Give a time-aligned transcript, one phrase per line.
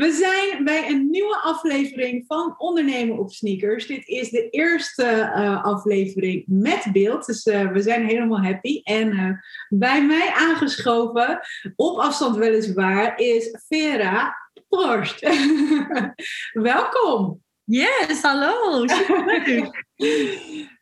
[0.00, 3.86] We zijn bij een nieuwe aflevering van Ondernemen op Sneakers.
[3.86, 8.80] Dit is de eerste uh, aflevering met beeld, dus uh, we zijn helemaal happy.
[8.82, 9.30] En uh,
[9.68, 11.40] bij mij aangeschoven,
[11.76, 14.36] op afstand weliswaar, is Vera
[14.68, 15.20] Proost.
[16.52, 17.42] Welkom.
[17.70, 18.84] Yes, hallo.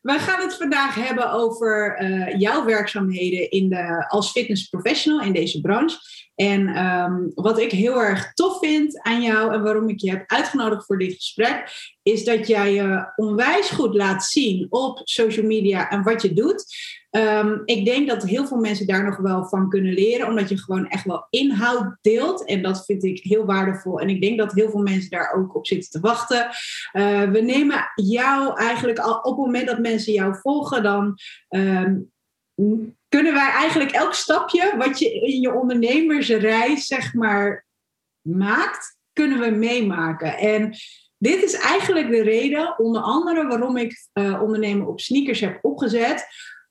[0.02, 5.32] We gaan het vandaag hebben over uh, jouw werkzaamheden in de, als fitness professional in
[5.32, 5.96] deze branche.
[6.34, 10.24] En um, wat ik heel erg tof vind aan jou en waarom ik je heb
[10.26, 11.70] uitgenodigd voor dit gesprek,
[12.02, 16.64] is dat jij je onwijs goed laat zien op social media en wat je doet.
[17.10, 20.58] Um, ik denk dat heel veel mensen daar nog wel van kunnen leren, omdat je
[20.58, 22.44] gewoon echt wel inhoud deelt.
[22.44, 24.00] En dat vind ik heel waardevol.
[24.00, 26.46] En ik denk dat heel veel mensen daar ook op zitten te wachten.
[26.92, 31.18] Uh, we nemen jou eigenlijk al op het moment dat mensen jou volgen, dan.
[31.48, 32.10] Um,
[33.08, 37.66] kunnen wij eigenlijk elk stapje wat je in je ondernemersreis zeg maar
[38.20, 40.38] maakt, kunnen we meemaken.
[40.38, 40.76] En
[41.18, 46.26] dit is eigenlijk de reden, onder andere, waarom ik uh, ondernemen op sneakers heb opgezet.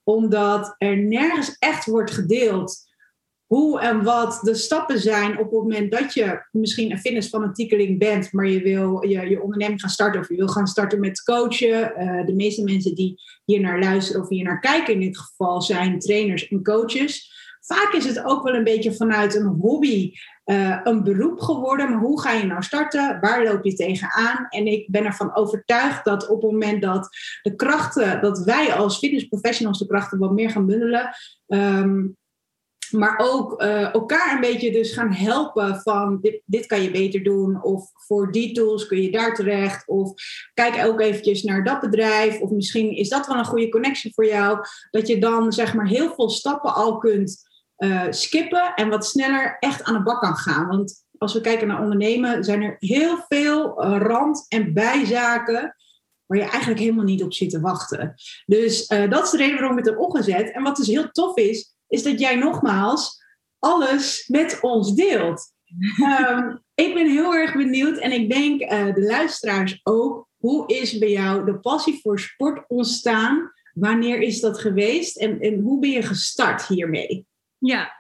[0.08, 2.86] Omdat er nergens echt wordt gedeeld
[3.46, 8.32] hoe en wat de stappen zijn op het moment dat je misschien een fitnessfanatiekeling bent,
[8.32, 11.94] maar je wil je, je onderneming gaan starten of je wil gaan starten met coachen.
[11.98, 15.62] Uh, de meeste mensen die hier naar luisteren of hier naar kijken in dit geval
[15.62, 17.32] zijn trainers en coaches.
[17.60, 20.12] Vaak is het ook wel een beetje vanuit een hobby
[20.48, 21.90] uh, een beroep geworden.
[21.90, 23.18] Maar hoe ga je nou starten?
[23.22, 24.46] Waar loop je tegenaan?
[24.50, 27.10] En ik ben ervan overtuigd dat op het moment dat
[27.42, 31.10] de krachten, dat wij als fitnessprofessionals de krachten wat meer gaan bundelen,
[31.48, 32.18] um,
[32.92, 37.24] maar ook uh, elkaar een beetje dus gaan helpen van dit, dit kan je beter
[37.24, 37.64] doen.
[37.64, 39.88] Of voor die tools kun je daar terecht.
[39.88, 40.14] Of
[40.54, 42.40] kijk ook eventjes naar dat bedrijf.
[42.40, 44.60] Of misschien is dat wel een goede connectie voor jou.
[44.92, 47.47] Dat je dan zeg maar heel veel stappen al kunt
[47.78, 48.74] uh, skippen.
[48.76, 50.68] En wat sneller echt aan de bak kan gaan.
[50.68, 55.76] Want als we kijken naar ondernemen zijn er heel veel uh, rand- en bijzaken
[56.26, 58.14] waar je eigenlijk helemaal niet op zit te wachten.
[58.46, 60.52] Dus uh, dat is de reden waarom ik het heb opgezet.
[60.52, 63.24] En wat dus heel tof is, is dat jij nogmaals
[63.60, 65.54] alles met ons deelt.
[66.30, 70.28] um, ik ben heel erg benieuwd en ik denk uh, de luisteraars ook.
[70.38, 73.52] Hoe is bij jou de passie voor sport ontstaan?
[73.74, 77.28] Wanneer is dat geweest en, en hoe ben je gestart hiermee?
[77.58, 77.98] Ja,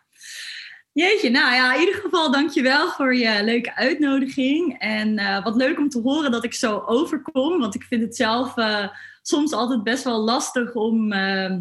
[0.98, 4.80] Jeetje, nou ja, in ieder geval dankjewel voor je leuke uitnodiging.
[4.80, 8.16] En uh, wat leuk om te horen dat ik zo overkom, want ik vind het
[8.16, 8.88] zelf uh,
[9.22, 11.56] soms altijd best wel lastig om uh,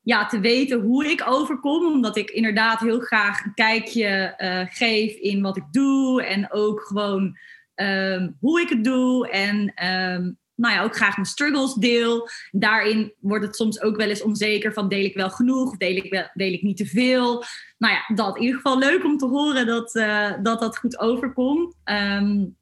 [0.00, 1.86] ja, te weten hoe ik overkom.
[1.86, 6.22] Omdat ik inderdaad heel graag een kijkje uh, geef in wat ik doe.
[6.22, 7.36] En ook gewoon
[7.74, 9.30] um, hoe ik het doe.
[9.30, 12.28] En um, nou ja, ook graag mijn struggles deel.
[12.50, 16.10] Daarin wordt het soms ook wel eens onzeker van deel ik wel genoeg, deel ik,
[16.10, 17.44] wel, deel ik niet te veel.
[17.78, 20.98] Nou ja, dat in ieder geval leuk om te horen dat uh, dat, dat goed
[20.98, 21.74] overkomt.
[21.84, 22.56] Um,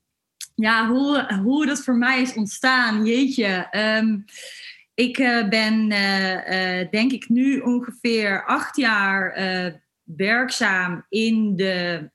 [0.54, 3.68] ja, hoe, hoe dat voor mij is ontstaan, jeetje.
[4.00, 4.24] Um,
[4.94, 9.34] ik uh, ben, uh, denk ik, nu ongeveer acht jaar
[10.02, 12.10] werkzaam in de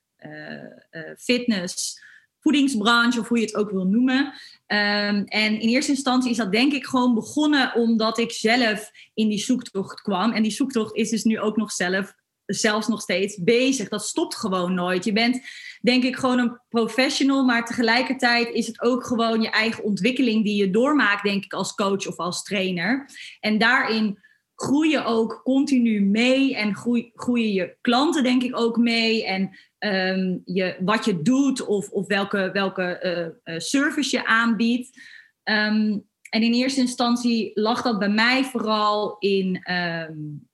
[1.18, 2.02] fitness,
[2.40, 4.32] voedingsbranche, of hoe je het ook wil noemen.
[4.72, 9.28] Um, en in eerste instantie is dat denk ik gewoon begonnen omdat ik zelf in
[9.28, 10.32] die zoektocht kwam.
[10.32, 12.14] En die zoektocht is dus nu ook nog zelf,
[12.46, 13.88] zelfs nog steeds bezig.
[13.88, 15.04] Dat stopt gewoon nooit.
[15.04, 15.40] Je bent
[15.80, 20.56] denk ik gewoon een professional, maar tegelijkertijd is het ook gewoon je eigen ontwikkeling die
[20.56, 23.10] je doormaakt, denk ik, als coach of als trainer.
[23.40, 24.18] En daarin
[24.54, 29.26] groei je ook continu mee en groei, groeien je klanten, denk ik, ook mee.
[29.26, 33.00] En um, je, wat je doet of, of welke, welke
[33.46, 35.00] uh, uh, service je aanbiedt.
[35.44, 39.72] Um, en in eerste instantie lag dat bij mij vooral in.
[39.72, 40.50] Um,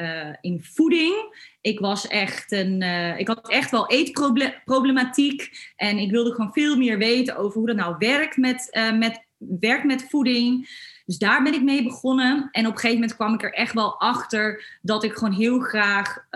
[0.00, 1.14] uh, in voeding.
[1.60, 2.82] Ik was echt een,
[3.18, 7.76] ik had echt wel eetproblematiek en ik wilde gewoon veel meer weten over hoe dat
[7.76, 10.68] nou werkt met, met, werkt met voeding.
[11.04, 12.48] Dus daar ben ik mee begonnen.
[12.50, 15.60] En op een gegeven moment kwam ik er echt wel achter dat ik gewoon heel
[15.60, 16.26] graag.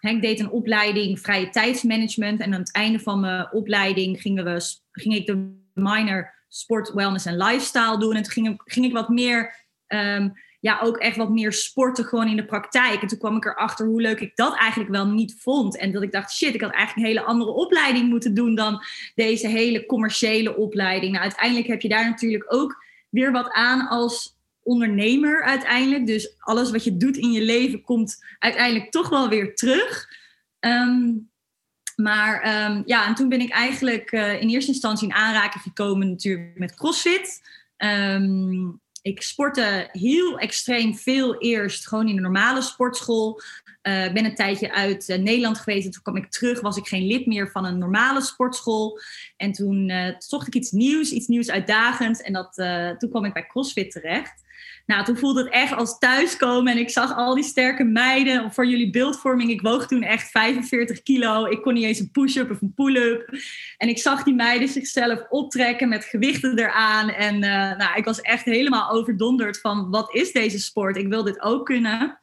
[0.00, 2.40] Ik deed een opleiding vrije tijdsmanagement.
[2.40, 7.26] En aan het einde van mijn opleiding gingen we, ging ik de minor sport, wellness
[7.26, 8.14] en lifestyle doen.
[8.14, 12.28] En toen ging, ging ik wat meer um, ja, ook echt wat meer sporten gewoon
[12.28, 13.02] in de praktijk.
[13.02, 15.76] En toen kwam ik erachter hoe leuk ik dat eigenlijk wel niet vond.
[15.76, 18.82] En dat ik dacht, shit, ik had eigenlijk een hele andere opleiding moeten doen dan
[19.14, 21.12] deze hele commerciële opleiding.
[21.12, 24.37] Nou, uiteindelijk heb je daar natuurlijk ook weer wat aan als
[24.68, 26.06] ondernemer uiteindelijk.
[26.06, 30.08] Dus alles wat je doet in je leven komt uiteindelijk toch wel weer terug.
[30.60, 31.30] Um,
[31.96, 36.08] maar um, ja, en toen ben ik eigenlijk uh, in eerste instantie in aanraking gekomen
[36.08, 37.40] natuurlijk met CrossFit.
[37.76, 43.40] Um, ik sportte heel extreem veel eerst gewoon in een normale sportschool.
[43.82, 46.86] Ik ben een tijdje uit uh, Nederland geweest en toen kwam ik terug, was ik
[46.86, 49.00] geen lid meer van een normale sportschool.
[49.36, 52.54] En toen uh, zocht ik iets nieuws, iets nieuws uitdagends en dat,
[52.98, 54.46] toen kwam ik bij CrossFit terecht.
[54.86, 58.52] Nou, toen voelde het echt als thuiskomen en ik zag al die sterke meiden.
[58.52, 61.44] Voor jullie beeldvorming, ik woog toen echt 45 kilo.
[61.44, 63.30] Ik kon niet eens een push-up of een pull-up.
[63.76, 67.08] En ik zag die meiden zichzelf optrekken met gewichten eraan.
[67.08, 70.96] En uh, nou, ik was echt helemaal overdonderd van wat is deze sport?
[70.96, 72.20] Ik wil dit ook kunnen.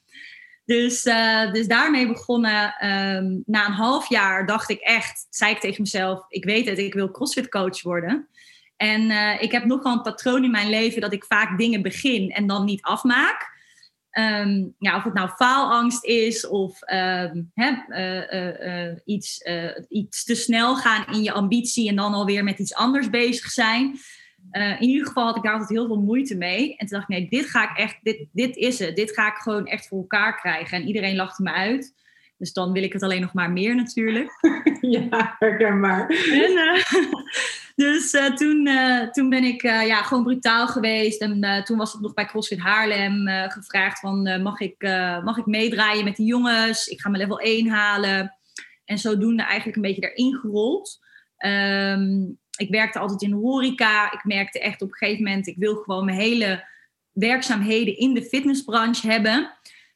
[0.65, 2.85] Dus, uh, dus daarmee begonnen.
[2.85, 6.77] Um, na een half jaar dacht ik echt, zei ik tegen mezelf, ik weet het,
[6.77, 8.27] ik wil CrossFit coach worden.
[8.77, 12.31] En uh, ik heb nogal een patroon in mijn leven dat ik vaak dingen begin
[12.31, 13.53] en dan niet afmaak.
[14.79, 16.79] Ja, of het nou faalangst is of
[17.53, 19.41] hè, uh, uh, iets,
[19.89, 23.99] iets te snel gaan in je ambitie en dan alweer met iets anders bezig zijn.
[24.51, 26.75] in ieder geval had ik daar altijd heel veel moeite mee.
[26.75, 28.95] En toen dacht ik, nee, dit ga ik echt, dit, dit is het.
[28.95, 30.77] Dit ga ik gewoon echt voor elkaar krijgen.
[30.77, 31.93] En iedereen lachte me uit.
[32.37, 34.31] Dus dan wil ik het alleen nog maar meer natuurlijk.
[34.81, 36.09] ja, herkenbaar.
[36.09, 36.83] En,
[37.85, 41.21] dus uh, toen, uh, toen ben ik ja, gewoon brutaal geweest.
[41.21, 44.41] En toen was het nog bij CrossFit Haarlem gevraagd van...
[44.41, 44.81] mag, ik,
[45.23, 46.87] mag ik meedraaien met die jongens?
[46.87, 48.35] Ik ga mijn level 1 halen.
[48.85, 50.99] En zodoende eigenlijk een beetje erin gerold.
[51.45, 54.11] Um, ik werkte altijd in de horeca.
[54.11, 55.47] Ik merkte echt op een gegeven moment...
[55.47, 56.67] ik wil gewoon mijn hele
[57.11, 59.51] werkzaamheden in de fitnessbranche hebben...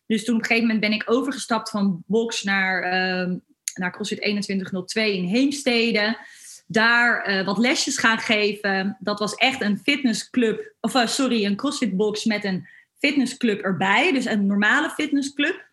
[0.09, 3.35] Dus toen op een gegeven moment ben ik overgestapt van box naar, uh,
[3.73, 6.17] naar CrossFit 2102 in Heemstede.
[6.67, 8.97] Daar uh, wat lesjes gaan geven.
[8.99, 12.67] Dat was echt een fitnessclub, of uh, sorry, een CrossFit box met een
[12.97, 14.13] fitnessclub erbij.
[14.13, 15.68] Dus een normale fitnessclub.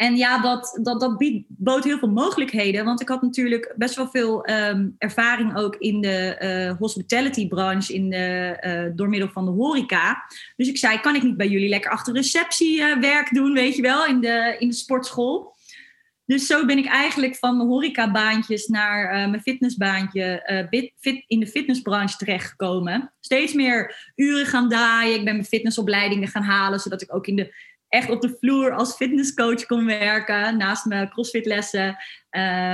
[0.00, 2.84] En ja, dat, dat, dat biedt, bood heel veel mogelijkheden.
[2.84, 7.94] Want ik had natuurlijk best wel veel um, ervaring ook in de uh, hospitality branche
[7.94, 10.24] in de, uh, door middel van de horeca.
[10.56, 13.76] Dus ik zei, kan ik niet bij jullie lekker achter receptie uh, werk doen, weet
[13.76, 15.54] je wel, in de, in de sportschool.
[16.26, 20.42] Dus zo ben ik eigenlijk van mijn horecabaantjes naar mijn fitnessbaantje
[21.00, 23.12] fit, in de fitnessbranche terechtgekomen.
[23.20, 25.14] Steeds meer uren gaan draaien.
[25.14, 27.54] Ik ben mijn fitnessopleidingen gaan halen, zodat ik ook in de
[27.90, 30.56] echt op de vloer als fitnesscoach kon werken.
[30.56, 31.96] Naast mijn crossfitlessen, uh,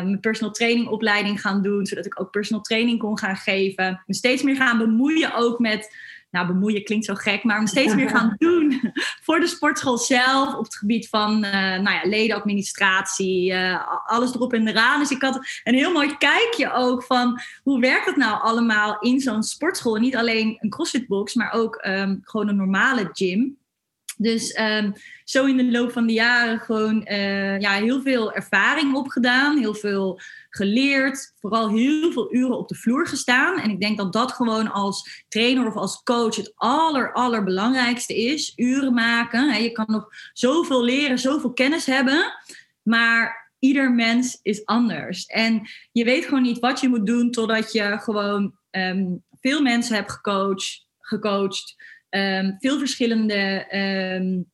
[0.02, 1.86] mijn personal training opleiding gaan doen.
[1.86, 4.02] Zodat ik ook personal training kon gaan geven.
[4.06, 6.14] Me steeds meer gaan bemoeien ook met...
[6.30, 8.92] Nou, bemoeien klinkt zo gek, maar me steeds meer gaan doen
[9.22, 10.54] voor de sportschool zelf.
[10.54, 15.00] Op het gebied van uh, nou ja, ledenadministratie, uh, alles erop en eraan.
[15.00, 19.20] Dus ik had een heel mooi kijkje ook van hoe werkt het nou allemaal in
[19.20, 19.96] zo'n sportschool.
[19.96, 23.58] niet alleen een crossfitbox, maar ook um, gewoon een normale gym.
[24.16, 24.92] Dus um,
[25.24, 29.74] zo in de loop van de jaren gewoon uh, ja, heel veel ervaring opgedaan, heel
[29.74, 30.20] veel
[30.50, 33.60] geleerd, vooral heel veel uren op de vloer gestaan.
[33.60, 38.52] En ik denk dat dat gewoon als trainer of als coach het aller, allerbelangrijkste is.
[38.56, 39.62] Uren maken.
[39.62, 42.32] Je kan nog zoveel leren, zoveel kennis hebben,
[42.82, 45.26] maar ieder mens is anders.
[45.26, 49.94] En je weet gewoon niet wat je moet doen totdat je gewoon um, veel mensen
[49.94, 51.75] hebt gecoacht, gecoacht
[52.16, 53.66] um, veel verschillende
[54.20, 54.50] um,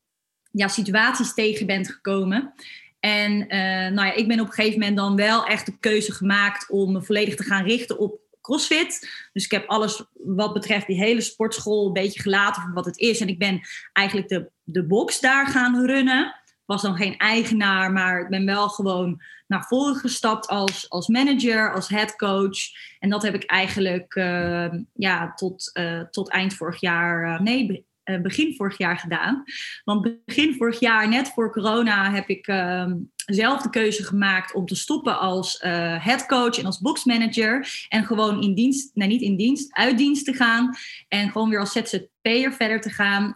[0.50, 2.52] ja, situaties tegen bent gekomen.
[3.00, 3.48] En uh,
[3.94, 6.92] nou ja, ik ben op een gegeven moment dan wel echt de keuze gemaakt om
[6.92, 9.08] me volledig te gaan richten op CrossFit.
[9.32, 12.98] Dus ik heb alles wat betreft die hele sportschool een beetje gelaten voor wat het
[12.98, 13.20] is.
[13.20, 13.60] En ik ben
[13.92, 16.41] eigenlijk de, de box daar gaan runnen
[16.72, 21.72] was dan geen eigenaar, maar ik ben wel gewoon naar voren gestapt als, als manager,
[21.74, 22.58] als headcoach.
[22.98, 27.86] En dat heb ik eigenlijk uh, ja, tot, uh, tot eind vorig jaar, uh, nee,
[28.22, 29.42] begin vorig jaar gedaan.
[29.84, 32.94] Want begin vorig jaar, net voor corona, heb ik ehm,
[33.26, 35.58] zelf de keuze gemaakt om te stoppen als
[35.98, 37.86] headcoach en als boxmanager.
[37.88, 40.76] En gewoon in dienst, nee niet in dienst, uit dienst te gaan.
[41.08, 43.34] En gewoon weer als ZZP'er verder te gaan,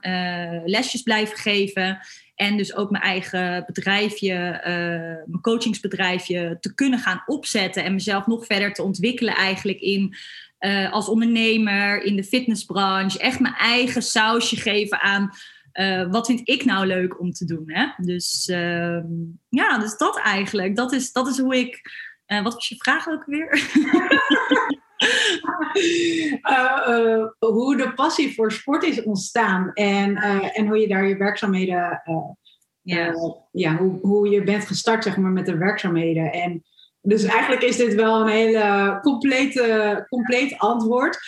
[0.64, 1.98] lesjes blijven geven.
[2.36, 7.84] En dus ook mijn eigen bedrijfje, uh, mijn coachingsbedrijfje te kunnen gaan opzetten.
[7.84, 10.14] En mezelf nog verder te ontwikkelen eigenlijk in
[10.60, 13.18] uh, als ondernemer, in de fitnessbranche.
[13.18, 15.30] Echt mijn eigen sausje geven aan
[15.76, 17.64] uh, wat vind ik nou leuk om te doen.
[17.66, 17.86] Hè?
[17.96, 19.06] Dus ehm,
[19.48, 20.76] ja, dus dat eigenlijk.
[20.76, 21.80] Dat is, dat is hoe ik...
[22.26, 23.50] wat was je vraag ook weer?
[26.42, 30.16] Uh, hoe de passie voor sport is ontstaan en,
[30.52, 32.02] en hoe je daar je werkzaamheden,
[32.82, 33.14] ja.
[33.52, 36.32] ja, hoe, hoe je bent gestart zeg maar, met de werkzaamheden.
[36.32, 36.64] En
[37.00, 41.18] dus eigenlijk is dit wel een hele complete, compleet antwoord.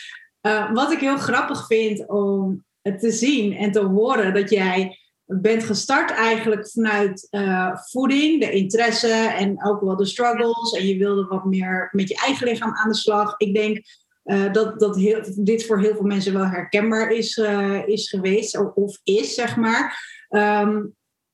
[0.73, 6.11] wat ik heel grappig vind om te zien en te horen dat jij bent gestart
[6.11, 7.28] eigenlijk vanuit
[7.90, 10.73] voeding, de interesse en ook wel de struggles.
[10.73, 13.35] En je wilde wat meer met je eigen lichaam aan de slag.
[13.37, 13.80] Ik denk
[14.52, 17.37] dat dat heel, dit voor heel veel mensen wel herkenbaar is,
[17.87, 19.99] is geweest of, of, is, zeg maar.
[20.28, 20.80] Ehm,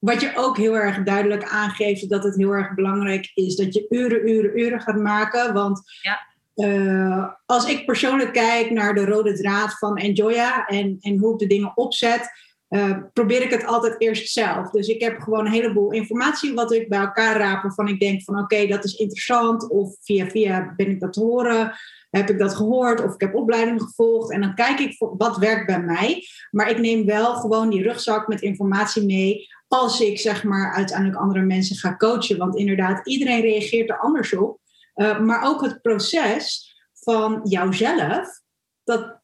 [0.05, 3.87] wat je ook heel erg duidelijk aangeeft, dat het heel erg belangrijk is dat je
[3.89, 5.53] uren, uren, uren gaat maken.
[5.53, 6.34] Want ja.
[6.57, 11.39] Uh, als ik persoonlijk kijk naar de rode draad van Enjoya en, en hoe ik
[11.39, 12.31] de dingen opzet,
[12.69, 14.71] uh, probeer ik het altijd eerst zelf.
[14.71, 18.23] Dus ik heb gewoon een heleboel informatie wat ik bij elkaar raap, waarvan ik denk
[18.23, 19.71] van oké, dat is interessant.
[19.71, 21.73] Of via via ben ik dat te horen,
[22.11, 24.33] heb ik dat gehoord, of ik heb opleidingen gevolgd.
[24.33, 26.23] En dan kijk ik wat werkt bij mij.
[26.51, 31.19] Maar ik neem wel gewoon die rugzak met informatie mee als ik zeg maar uiteindelijk
[31.19, 32.39] andere mensen ga coachen.
[32.39, 34.59] Want inderdaad, iedereen reageert er anders op.
[34.95, 38.41] Uh, maar ook het proces van jouzelf,
[38.85, 39.23] dat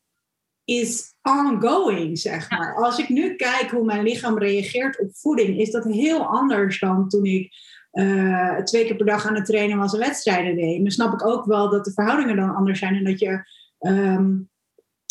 [0.65, 2.77] is ongoing, zeg maar.
[2.77, 7.09] Als ik nu kijk hoe mijn lichaam reageert op voeding, is dat heel anders dan
[7.09, 7.53] toen ik
[7.93, 10.77] uh, twee keer per dag aan het trainen was en wedstrijden deed.
[10.77, 13.43] En dan snap ik ook wel dat de verhoudingen dan anders zijn en dat je
[13.79, 14.51] um,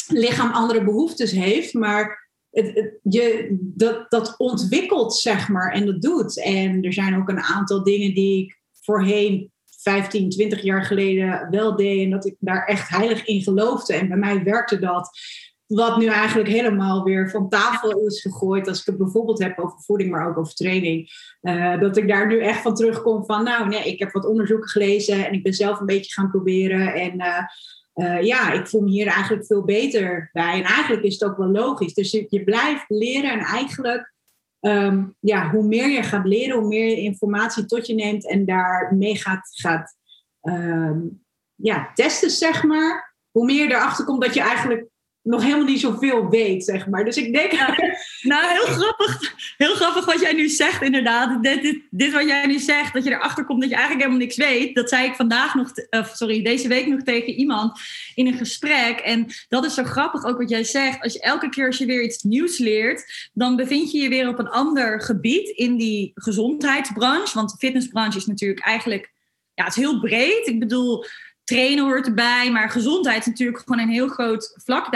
[0.08, 1.74] lichaam andere behoeftes heeft.
[1.74, 6.44] Maar het, je, dat, dat ontwikkelt, zeg maar, en dat doet.
[6.44, 9.52] En er zijn ook een aantal dingen die ik voorheen
[9.82, 13.94] 15, 20 jaar geleden wel deed en dat ik daar echt heilig in geloofde.
[13.94, 15.10] En bij mij werkte dat.
[15.68, 18.68] Wat nu eigenlijk helemaal weer van tafel is gegooid.
[18.68, 21.10] Als ik het bijvoorbeeld heb over voeding, maar ook over training.
[21.42, 24.70] Uh, dat ik daar nu echt van terugkom van, nou nee, ik heb wat onderzoeken
[24.70, 26.94] gelezen en ik ben zelf een beetje gaan proberen.
[26.94, 27.44] En uh,
[27.96, 30.54] uh, ja, ik voel me hier eigenlijk veel beter bij.
[30.54, 31.94] En eigenlijk is het ook wel logisch.
[31.94, 34.14] Dus je blijft leren en eigenlijk,
[34.60, 38.46] um, ja, hoe meer je gaat leren, hoe meer je informatie tot je neemt en
[38.46, 39.96] daarmee gaat, gaat
[40.42, 41.24] um,
[41.56, 43.16] ja, testen, zeg maar.
[43.32, 44.88] Hoe meer je erachter komt dat je eigenlijk
[45.30, 47.06] nog helemaal niet zoveel weet, zeg maar.
[47.06, 47.52] Dus ik denk...
[48.22, 51.44] nou, heel grappig, heel grappig wat jij nu zegt, inderdaad.
[51.44, 54.26] Dit, dit, dit, wat jij nu zegt, dat je erachter komt dat je eigenlijk helemaal
[54.26, 54.76] niks weet.
[54.76, 57.80] Dat zei ik vandaag nog, uh, sorry, deze week nog tegen iemand
[58.16, 59.00] in een gesprek.
[59.00, 61.02] En dat is zo grappig ook wat jij zegt.
[61.02, 64.28] Als je elke keer als je weer iets nieuws leert, dan bevind je je weer
[64.28, 67.34] op een ander gebied in die gezondheidsbranche.
[67.34, 69.12] Want de fitnessbranche is natuurlijk eigenlijk,
[69.54, 70.48] ja, het is heel breed.
[70.48, 71.06] Ik bedoel
[71.50, 74.92] trainen hoort erbij, maar gezondheid is natuurlijk gewoon een heel groot vlak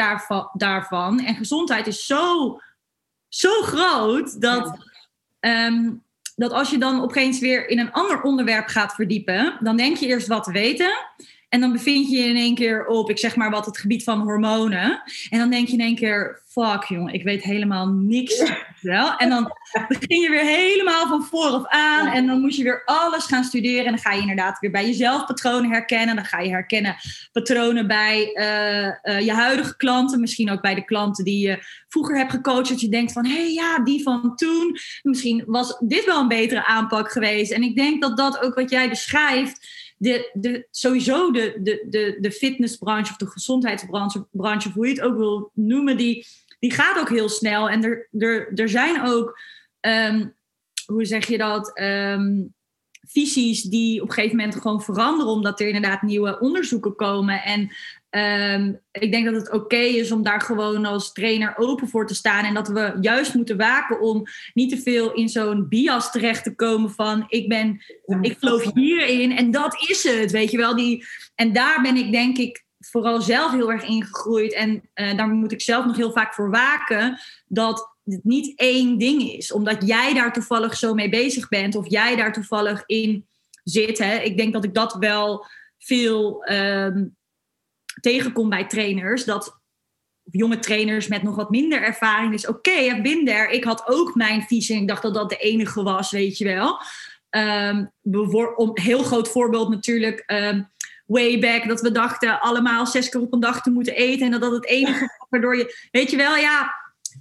[0.53, 1.19] daarvan.
[1.19, 2.59] En gezondheid is zo,
[3.27, 4.77] zo groot dat,
[5.39, 5.91] ehm,
[6.35, 10.05] dat als je dan opeens weer in een ander onderwerp gaat verdiepen, dan denk je
[10.05, 10.91] eerst wat te weten.
[11.53, 14.03] En dan bevind je je in één keer op, ik zeg maar wat, het gebied
[14.03, 15.03] van hormonen.
[15.29, 18.51] En dan denk je in één keer, fuck jongen, ik weet helemaal niks.
[18.81, 19.15] Wel?
[19.15, 19.51] En dan
[19.87, 22.07] begin je weer helemaal van vooraf aan.
[22.07, 23.85] En dan moet je weer alles gaan studeren.
[23.85, 26.15] En dan ga je inderdaad weer bij jezelf patronen herkennen.
[26.15, 26.95] Dan ga je herkennen
[27.31, 30.19] patronen bij uh, uh, je huidige klanten.
[30.19, 32.69] Misschien ook bij de klanten die je vroeger hebt gecoacht.
[32.69, 34.77] Dat je denkt van, hé hey, ja, die van toen.
[35.01, 37.51] Misschien was dit wel een betere aanpak geweest.
[37.51, 42.31] En ik denk dat dat ook wat jij beschrijft de, sowieso de, de, de, de
[42.31, 46.25] fitnessbranche of de gezondheidsbranche, branche, of hoe je het ook wil noemen, die,
[46.59, 47.69] die gaat ook heel snel.
[47.69, 49.39] En er, er, er zijn ook,
[49.79, 50.27] ehm,
[50.85, 52.53] hoe zeg je dat, um,
[53.07, 57.43] visies die op een gegeven moment gewoon veranderen, omdat er inderdaad nieuwe onderzoeken komen.
[57.43, 57.71] En
[58.55, 62.15] um, ik denk dat het oké is om daar gewoon als trainer open voor te
[62.15, 62.45] staan.
[62.45, 66.55] En dat we juist moeten waken om niet te veel in zo'n bias terecht te
[66.55, 67.81] komen van ik ben,
[68.21, 70.75] ik geloof hierin en dat is het, weet je wel.
[70.75, 71.05] Die,
[71.35, 74.53] en daar ben ik denk ik vooral zelf heel erg ingegroeid.
[74.53, 78.97] En uh, daar moet ik zelf nog heel vaak voor waken dat het niet één
[78.97, 79.51] ding is.
[79.51, 83.27] Omdat jij daar toevallig zo mee bezig bent of jij daar toevallig in
[83.63, 83.97] zit.
[83.97, 84.15] Hè.
[84.15, 85.45] Ik denk dat ik dat wel
[85.77, 87.15] veel um,
[88.01, 89.23] tegenkom bij trainers.
[89.23, 89.59] Dat
[90.31, 92.31] jonge trainers met nog wat minder ervaring.
[92.31, 93.51] Dus oké, okay, ik.
[93.51, 96.45] Ik had ook mijn visie en ik dacht dat dat de enige was, weet je
[96.45, 96.81] wel.
[97.29, 97.91] Um,
[98.55, 100.23] om heel groot voorbeeld natuurlijk.
[100.27, 100.71] Um,
[101.05, 104.25] way back dat we dachten allemaal zes keer op een dag te moeten eten.
[104.25, 106.73] En dat dat het enige was waardoor je, weet je wel, ja,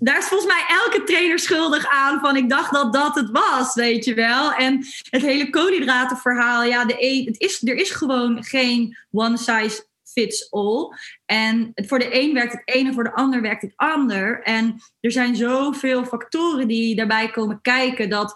[0.05, 3.75] daar is volgens mij elke trainer schuldig aan van ik dacht dat dat het was,
[3.75, 4.53] weet je wel.
[4.53, 9.87] En het hele koolhydratenverhaal, ja, de e het is, er is gewoon geen one size
[10.05, 10.97] fits all.
[11.27, 14.43] En voor de een werkt het ene, voor de ander werkt het ander.
[14.43, 18.35] En er zijn zoveel factoren die daarbij komen kijken dat,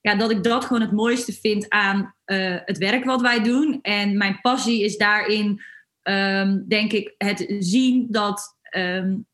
[0.00, 3.78] ja, dat ik dat gewoon het mooiste vind aan uh, het werk wat wij doen.
[3.82, 5.62] En mijn passie is daarin,
[6.02, 9.26] um, denk ik, het zien dat um,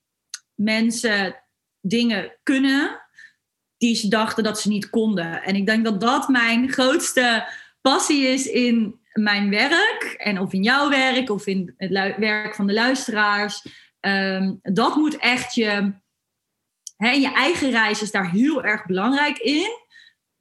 [0.54, 1.41] mensen
[1.82, 3.00] dingen kunnen
[3.76, 5.42] die ze dachten dat ze niet konden.
[5.42, 7.48] En ik denk dat dat mijn grootste
[7.80, 10.14] passie is in mijn werk.
[10.18, 13.66] En of in jouw werk of in het werk van de luisteraars.
[14.00, 15.94] Um, dat moet echt je.
[16.96, 19.70] Hè, je eigen reis is daar heel erg belangrijk in.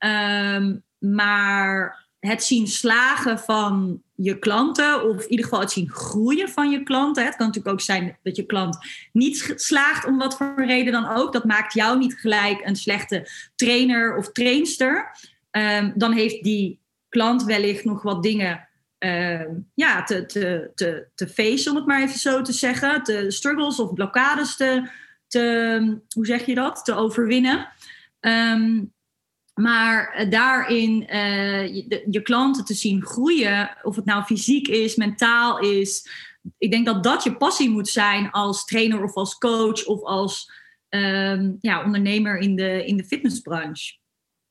[0.09, 6.49] Um, maar het zien slagen van je klanten, of in ieder geval het zien groeien
[6.49, 7.25] van je klanten.
[7.25, 8.77] Het kan natuurlijk ook zijn dat je klant
[9.11, 11.33] niet slaagt om wat voor reden dan ook.
[11.33, 15.15] Dat maakt jou niet gelijk een slechte trainer of trainster.
[15.51, 21.69] Ehm, dan heeft die klant wellicht nog wat dingen ehm, ja, te, te, te, te
[21.69, 23.03] om het maar even zo te zeggen.
[23.03, 24.89] De struggles of blokkades te,
[25.27, 27.67] te hoe zeg je dat, te overwinnen.
[28.19, 28.93] Um,
[29.53, 34.95] maar eh, daarin uh, je, je, klanten te zien groeien, of het nou fysiek is,
[34.95, 36.09] mentaal is.
[36.57, 40.51] Ik denk dat dat je passie moet zijn als trainer of als coach of als
[40.89, 43.97] um, ja, ondernemer in de, in de fitnessbranche.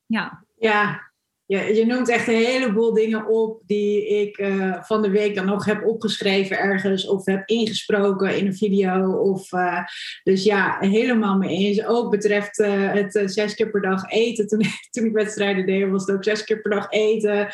[0.05, 0.45] Ja.
[0.57, 1.10] ja,
[1.51, 5.45] je, je noemt echt een heleboel dingen op die ik uh, van de week dan
[5.45, 9.11] nog heb opgeschreven ergens of heb ingesproken in een video.
[9.11, 9.79] Of, uh,
[10.23, 11.85] dus ja, helemaal mee eens.
[11.85, 14.47] Ook betreft uh, het zes keer per dag eten.
[14.47, 17.47] Toen, toen ik wedstrijden deed, was het ook zes keer per dag eten.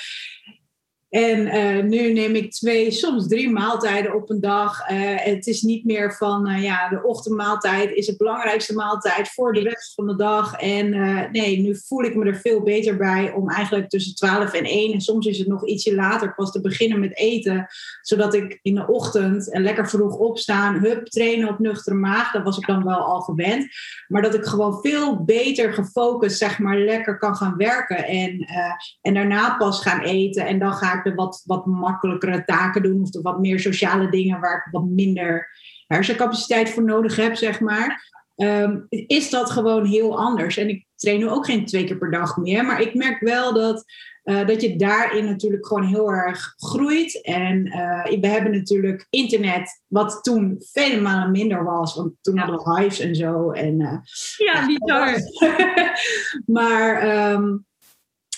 [1.09, 4.89] En uh, nu neem ik twee, soms drie maaltijden op een dag.
[4.89, 9.53] Uh, het is niet meer van, uh, ja, de ochtendmaaltijd is het belangrijkste maaltijd voor
[9.53, 10.53] de rest van de dag.
[10.53, 10.89] En
[11.31, 14.93] nee, nu voel ik me er veel beter bij om eigenlijk tussen 12 en 1,
[14.93, 17.67] en soms is het nog ietsje later pas te beginnen met eten.
[18.01, 22.31] Zodat ik in de ochtend en lekker vroeg opstaan, hup, trainen op nuchtere maag.
[22.31, 23.67] Dat was ik dan wel al gewend.
[24.07, 28.05] Maar dat ik gewoon veel beter gefocust, zeg maar, lekker kan gaan werken.
[28.05, 28.47] En,
[29.01, 30.45] en daarna pas gaan eten.
[30.45, 34.09] En dan ga ik de wat, wat makkelijkere taken doen of de wat meer sociale
[34.09, 35.47] dingen waar ik wat minder
[35.87, 38.15] hersencapaciteit voor nodig heb, zeg maar.
[38.35, 40.57] Um, is dat gewoon heel anders.
[40.57, 43.53] En ik train nu ook geen twee keer per dag meer, maar ik merk wel
[43.53, 43.83] dat,
[44.23, 47.21] uh, dat je daarin natuurlijk gewoon heel erg groeit.
[47.21, 52.41] En uh, we hebben natuurlijk internet, wat toen vele malen minder was, want toen ja.
[52.41, 53.51] hadden we hives en zo.
[53.51, 53.97] En, uh,
[54.37, 55.15] ja, bizar.
[56.57, 57.65] maar um,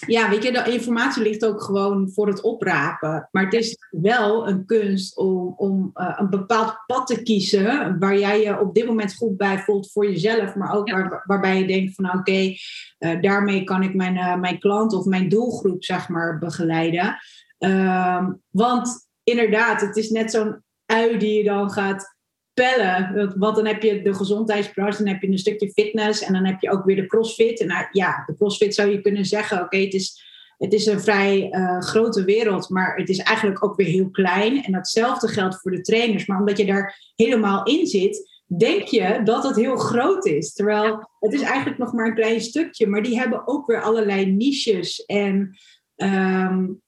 [0.08, 3.30] ja, weet je, de informatie ligt ook gewoon voor het oprapen.
[3.32, 8.18] Maar het is wel een kunst om, om uh, een bepaald pad te kiezen waar
[8.18, 10.94] jij je op dit moment goed bij voelt voor jezelf, maar ook ja.
[10.94, 12.58] waar, waarbij je denkt van oké, okay,
[13.00, 17.18] uh, daarmee kan ik mijn, uh, mijn klant of mijn doelgroep zeg maar begeleiden.
[17.58, 22.18] Um, want inderdaad, het is net zo'n ui die je dan gaat
[22.60, 23.34] pellen.
[23.38, 26.62] Want dan heb je de gezondheidsbranche, dan heb je een stukje fitness en dan heb
[26.62, 27.60] je ook weer de crossfit.
[27.60, 30.24] En nou, ja, de crossfit zou je kunnen zeggen, oké, okay, het, is,
[30.58, 34.64] het is een vrij uh, grote wereld, maar het is eigenlijk ook weer heel klein.
[34.64, 36.26] En datzelfde geldt voor de trainers.
[36.26, 40.54] Maar omdat je daar helemaal in zit, denk je dat het heel groot is.
[40.54, 44.26] Terwijl het is eigenlijk nog maar een klein stukje, maar die hebben ook weer allerlei
[44.26, 45.58] niches en...
[45.96, 46.82] Um,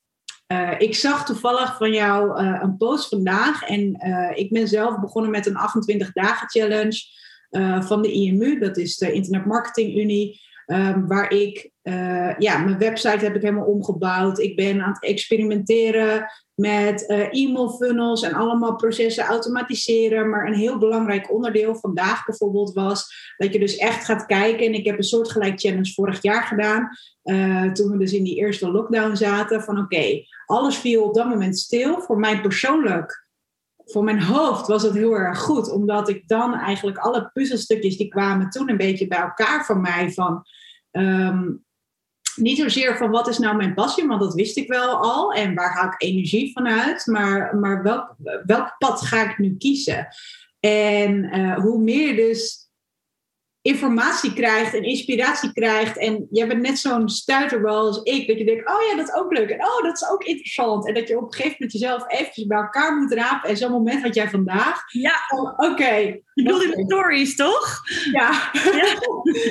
[0.51, 4.99] uh, ik zag toevallig van jou uh, een post vandaag en uh, ik ben zelf
[4.99, 7.19] begonnen met een 28 dagen challenge
[7.79, 11.71] van de IMU, dat is de Internet Marketing Unie, um, waar ik,
[12.37, 14.39] ja, mijn website heb ik helemaal omgebouwd.
[14.39, 16.31] Ik ben aan het experimenteren
[16.61, 20.29] met e-mail funnels en allemaal processen automatiseren.
[20.29, 24.65] Maar een heel belangrijk onderdeel vandaag bijvoorbeeld was dat je dus echt gaat kijken.
[24.65, 26.89] En ik heb een soortgelijk challenge vorig jaar gedaan.
[27.23, 29.61] Uh, toen we dus in die eerste lockdown zaten.
[29.61, 32.01] Van oké, alles viel op dat moment stil.
[32.01, 33.27] Voor mij persoonlijk,
[33.85, 35.71] voor mijn hoofd was het heel erg goed.
[35.71, 40.11] Omdat ik dan eigenlijk alle puzzelstukjes die kwamen toen een beetje bij elkaar van mij.
[40.11, 40.43] Van,
[40.91, 41.65] um,
[42.35, 45.33] niet zozeer van wat is nou mijn passie, want dat wist ik wel al.
[45.33, 47.05] En waar haal ik energie vanuit.
[47.05, 48.15] Maar, maar welk,
[48.45, 50.07] welk pad ga ik nu kiezen?
[50.59, 52.61] En uh, hoe meer dus
[53.61, 55.97] informatie krijgt en inspiratie krijgt.
[55.97, 58.27] En jij bent net zo'n stuiterbal als ik.
[58.27, 59.49] Dat je denkt, oh ja, dat is ook leuk.
[59.49, 60.87] En oh, dat is ook interessant.
[60.87, 63.49] En dat je op een gegeven moment jezelf eventjes bij elkaar moet rapen.
[63.49, 64.81] En zo'n moment had jij vandaag.
[64.87, 65.13] Ja.
[65.29, 65.65] Oh, Oké.
[65.65, 66.23] Okay.
[66.33, 67.81] Je bedoelde de stories, toch?
[68.11, 68.51] Ja.
[68.53, 68.99] ja.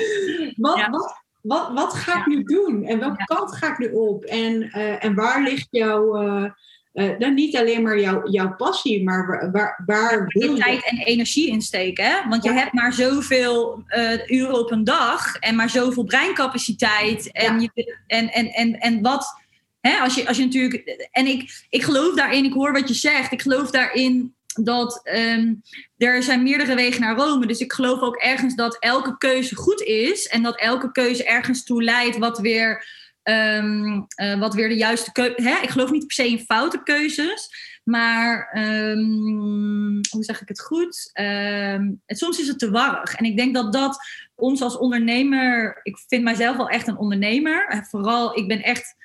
[0.65, 0.89] wat, ja.
[0.89, 2.83] wat, wat, wat ga ik nu doen?
[2.83, 4.23] En welke kant ga ik nu op?
[4.23, 6.23] En, uh, en waar ligt jouw...
[6.23, 6.49] Uh,
[6.93, 10.61] uh, dan niet alleen maar jouw, jouw passie, maar waar, waar wil je...
[10.61, 12.05] tijd en energie insteken.
[12.05, 12.29] Hè?
[12.29, 17.31] Want je hebt maar zoveel uh, uren op een dag en maar zoveel breincapaciteit.
[17.31, 17.69] En, ja.
[17.73, 19.39] je, en, en, en, en wat...
[19.81, 21.07] Hè, als, je, als je natuurlijk...
[21.11, 23.31] En ik, ik geloof daarin, ik hoor wat je zegt.
[23.31, 25.61] Ik geloof daarin dat um,
[25.97, 27.45] er zijn meerdere wegen naar Rome.
[27.45, 30.27] Dus ik geloof ook ergens dat elke keuze goed is.
[30.27, 35.11] En dat elke keuze ergens toe leidt wat weer Um, uh, wat weer de juiste
[35.11, 35.59] keuze.
[35.61, 37.49] Ik geloof niet per se in foute keuzes.
[37.83, 41.09] Maar um, hoe zeg ik het goed?
[41.19, 43.15] Um, het, soms is het te warrig.
[43.15, 43.97] En ik denk dat dat
[44.35, 45.79] ons als ondernemer.
[45.83, 47.85] Ik vind mijzelf wel echt een ondernemer.
[47.89, 48.95] Vooral, ik ben echt.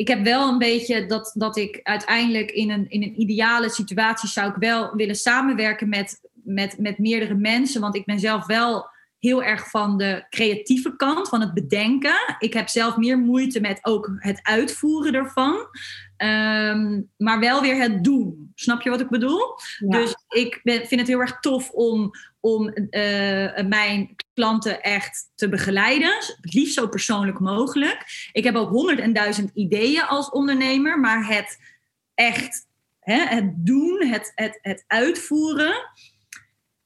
[0.00, 4.28] Ik heb wel een beetje dat, dat ik uiteindelijk in een, in een ideale situatie
[4.28, 7.80] zou ik wel willen samenwerken met, met, met meerdere mensen.
[7.80, 12.36] Want ik ben zelf wel heel erg van de creatieve kant, van het bedenken.
[12.38, 15.66] Ik heb zelf meer moeite met ook het uitvoeren ervan.
[16.16, 18.52] Ehm, maar wel weer het doen.
[18.54, 19.54] Snap je wat ik bedoel?
[19.78, 22.10] Dus ik ben, vind het heel erg tof om,
[22.40, 22.80] om uh,
[23.66, 26.14] mijn klanten echt te begeleiden.
[26.40, 28.28] Het liefst zo persoonlijk mogelijk.
[28.32, 31.00] Ik heb ook honderd en duizend ideeën als ondernemer.
[31.00, 31.58] Maar het
[32.14, 32.66] echt,
[33.00, 35.74] hè, het doen, het, het, het uitvoeren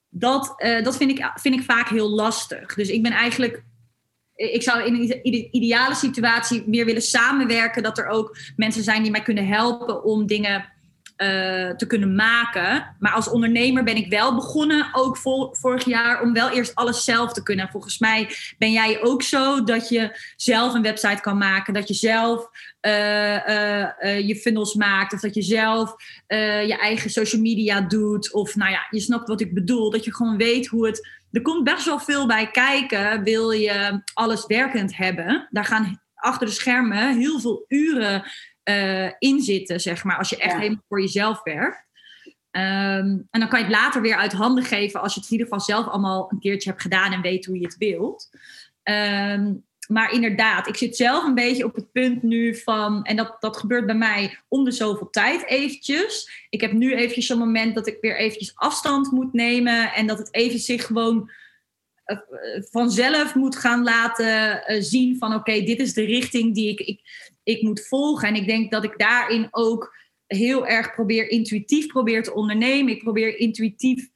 [0.08, 2.74] dat, uh, dat vind, ik, vind ik vaak heel lastig.
[2.74, 3.62] Dus ik ben eigenlijk.
[4.34, 7.82] Ik zou in een ideale situatie meer willen samenwerken.
[7.82, 10.72] Dat er ook mensen zijn die mij kunnen helpen om dingen
[11.16, 12.96] uh, te kunnen maken.
[12.98, 15.16] Maar als ondernemer ben ik wel begonnen, ook
[15.52, 17.68] vorig jaar, om wel eerst alles zelf te kunnen.
[17.68, 21.94] Volgens mij ben jij ook zo dat je zelf een website kan maken, dat je
[21.94, 22.48] zelf
[22.80, 25.94] uh, uh, je funnels maakt, of dat je zelf
[26.66, 28.32] je eigen social media doet.
[28.32, 31.08] Of nou ja, je snapt wat ik bedoel, dat je gewoon weet hoe het.
[31.32, 35.48] Er komt best wel veel bij kijken, wil je alles werkend hebben.
[35.50, 38.24] Daar gaan achter de schermen heel veel uren
[38.64, 41.84] uh, in zitten, zeg maar, als je echt helemaal voor jezelf werkt.
[42.50, 45.36] Ehm, en dan kan je het later weer uit handen geven als je het in
[45.36, 48.30] ieder geval zelf allemaal een keertje hebt gedaan en weet hoe je het wilt.
[48.82, 49.52] Ehm,
[49.88, 53.56] maar inderdaad, ik zit zelf een beetje op het punt nu van, en dat, dat
[53.56, 56.46] gebeurt bij mij om de zoveel tijd eventjes.
[56.50, 60.18] Ik heb nu eventjes een moment dat ik weer eventjes afstand moet nemen en dat
[60.18, 61.30] het even zich gewoon
[62.06, 62.18] uh,
[62.70, 67.32] vanzelf moet gaan laten uh, zien van oké, dit is de richting die ik, ik
[67.44, 68.28] ik moet volgen.
[68.28, 72.92] En ik denk dat ik daarin ook heel erg probeer intuïtief probeer te ondernemen.
[72.92, 74.08] Ik probeer intuïtief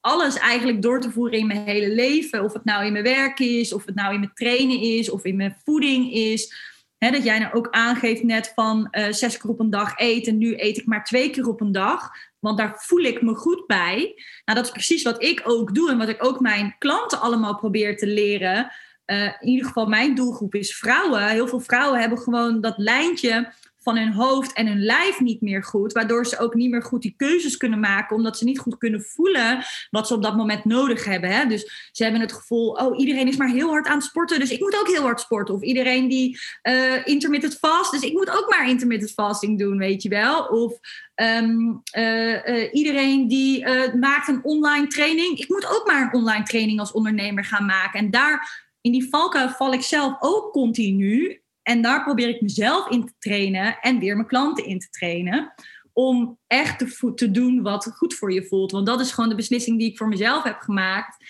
[0.00, 2.44] alles eigenlijk door te voeren in mijn hele leven.
[2.44, 5.24] Of het nou in mijn werk is, of het nou in mijn trainen is, of
[5.24, 6.72] in mijn voeding is.
[6.98, 10.38] dat jij nou ook aangeeft net van uh, zes keer op een dag eten.
[10.38, 12.10] Nu eet ik maar twee keer op een dag.
[12.38, 13.96] Want daar voel ik me goed bij.
[14.44, 17.56] Nou, dat is precies wat ik ook doe en wat ik ook mijn klanten allemaal
[17.56, 18.72] probeer te leren.
[19.06, 21.28] Uh, in ieder geval mijn doelgroep is vrouwen.
[21.28, 23.52] Heel veel vrouwen hebben gewoon dat lijntje
[23.84, 25.92] van hun hoofd en hun lijf niet meer goed.
[25.92, 28.16] Waardoor ze ook niet meer goed die keuzes kunnen maken.
[28.16, 31.30] Omdat ze niet goed kunnen voelen wat ze op dat moment nodig hebben.
[31.30, 31.46] Hè?
[31.46, 34.40] Dus ze hebben het gevoel, oh iedereen is maar heel hard aan het sporten.
[34.40, 35.54] Dus ik moet ook heel hard sporten.
[35.54, 37.90] Of iedereen die uh, intermittent fast.
[37.92, 40.44] Dus ik moet ook maar intermittent fasting doen, weet je wel.
[40.44, 40.78] Of
[41.14, 45.38] um, uh, iedereen die maakt een online training.
[45.38, 47.98] Ik moet ook maar een online training als ondernemer gaan maken.
[47.98, 51.42] En daar in die valkuil val ik zelf ook continu.
[51.62, 55.54] En daar probeer ik mezelf in te trainen en weer mijn klanten in te trainen.
[55.92, 56.78] Om echt
[57.14, 58.72] te, doen wat goed voor je voelt.
[58.72, 61.24] Want dat is gewoon de beslissing die ik voor mezelf heb gemaakt.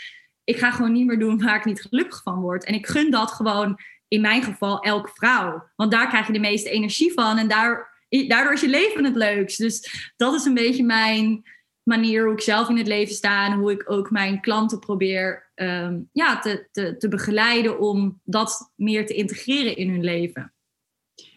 [0.44, 2.64] Ik ga gewoon niet meer doen waar ik niet gelukkig van word.
[2.64, 5.70] En ik gun dat gewoon in mijn geval elke vrouw.
[5.76, 7.38] Want daar krijg je de meeste energie van.
[7.38, 9.58] En daar, daardoor is je leven het leukst.
[9.58, 11.42] Dus dat is een beetje mijn
[11.84, 13.46] manier hoe ik zelf in het leven sta.
[13.46, 18.72] En hoe ik ook mijn klanten probeer Ehm, ja, te, te, te begeleiden om dat
[18.76, 20.54] meer te integreren in hun leven.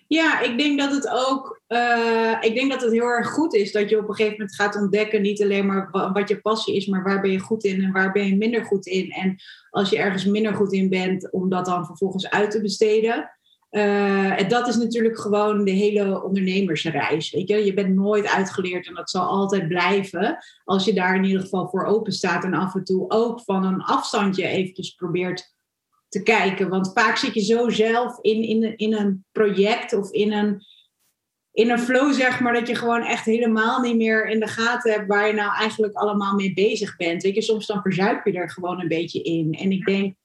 [0.07, 3.71] Ja, ik denk dat het ook, uh, ik denk dat het heel erg goed is
[3.71, 6.86] dat je op een gegeven moment gaat ontdekken, niet alleen maar wat je passie is,
[6.86, 9.10] maar waar ben je goed in en waar ben je minder goed in.
[9.10, 9.36] En
[9.69, 13.37] als je ergens minder goed in bent, om dat dan vervolgens uit te besteden.
[13.71, 17.32] Uh, en dat is natuurlijk gewoon de hele ondernemersreis.
[17.32, 17.65] Weet je?
[17.65, 20.38] je bent nooit uitgeleerd en dat zal altijd blijven.
[20.63, 23.63] Als je daar in ieder geval voor open staat en af en toe ook van
[23.63, 25.56] een afstandje eventjes probeert
[26.10, 26.69] te kijken.
[26.69, 30.62] Want vaak zit je zo zelf in, in, in een project of in een,
[31.51, 34.91] in een flow, zeg maar, dat je gewoon echt helemaal niet meer in de gaten
[34.91, 37.23] hebt waar je nou eigenlijk allemaal mee bezig bent.
[37.23, 39.53] Weet je, soms dan verzuip je er gewoon een beetje in.
[39.53, 40.15] En ik denk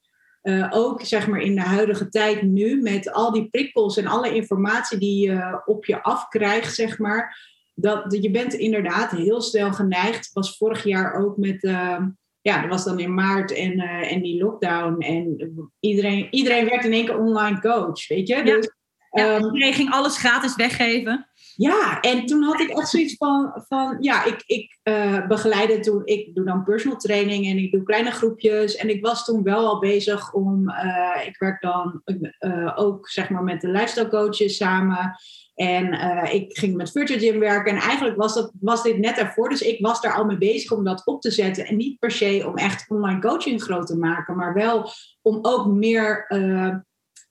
[0.42, 4.34] uh, ook zeg maar in de huidige tijd nu, met al die prikkels en alle
[4.34, 10.30] informatie die je op je afkrijgt, zeg maar, dat, je bent inderdaad heel snel geneigd.
[10.32, 11.98] Was vorig jaar ook met, uh,
[12.40, 15.00] ja, dat was dan in maart en, uh, en die lockdown.
[15.00, 15.36] En
[15.80, 18.42] iedereen, iedereen werd in één keer online coach, weet je?
[18.42, 18.70] Dus,
[19.10, 21.30] ja, um, iedereen ging alles gratis weggeven.
[21.56, 26.02] Ja, en toen had ik echt zoiets van, van ja, ik, ik uh, begeleide toen,
[26.04, 28.76] ik doe dan personal training en ik doe kleine groepjes.
[28.76, 32.02] En ik was toen wel al bezig om, uh, ik werk dan
[32.40, 35.14] uh, ook zeg maar met de lifestyle coaches samen.
[35.54, 35.92] En
[36.32, 37.72] ik ging met Virtual Gym werken.
[37.72, 39.48] En eigenlijk was, dat, was dit net ervoor.
[39.48, 41.66] Dus ik was daar al mee bezig om dat op te zetten.
[41.66, 44.36] En niet per se om echt online coaching groot te maken.
[44.36, 44.90] Maar wel
[45.22, 46.26] om ook meer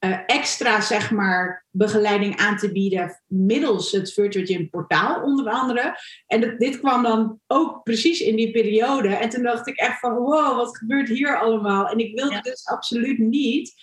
[0.06, 5.96] uh, extra zeg maar, begeleiding aan te bieden middels het Virtual Gym portaal onder andere.
[6.28, 9.08] En dit kwam dan ook precies in die periode.
[9.08, 11.88] En toen dacht ik echt van wow, wat gebeurt hier allemaal?
[11.88, 13.74] En ik wilde dus absoluut niet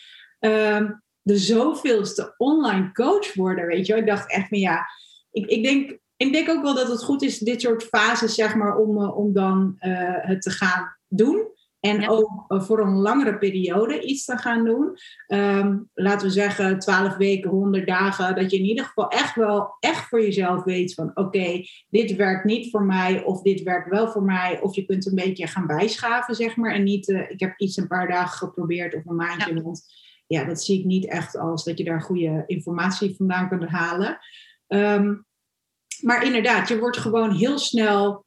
[0.41, 4.87] um, de zoveelste online coach worden, weet je Ik dacht echt van ja,
[5.31, 5.99] ik, ik denk...
[6.21, 9.19] Ik denk ook wel dat het goed is, dit soort fases, zeg maar, om, uh,
[9.19, 11.47] om dan uh, het te gaan doen.
[11.81, 14.97] En ook eh, voor een langere periode iets te gaan doen.
[15.27, 18.35] Ehm, laten we zeggen 12 weken, 100 dagen.
[18.35, 22.45] Dat je in ieder geval echt wel echt voor jezelf weet van oké, dit werkt
[22.45, 24.61] niet voor mij of dit werkt wel voor mij.
[24.61, 26.73] Of je kunt een beetje gaan bijschaven, zeg maar.
[26.73, 29.55] En niet, uh, ik heb iets een paar dagen geprobeerd of een maandje.
[29.55, 29.63] Ja.
[29.63, 29.83] Want
[30.27, 34.19] ja, dat zie ik niet echt als dat je daar goede informatie vandaan kunt halen.
[34.67, 35.15] Ehm,
[36.01, 38.27] maar inderdaad, je wordt gewoon heel snel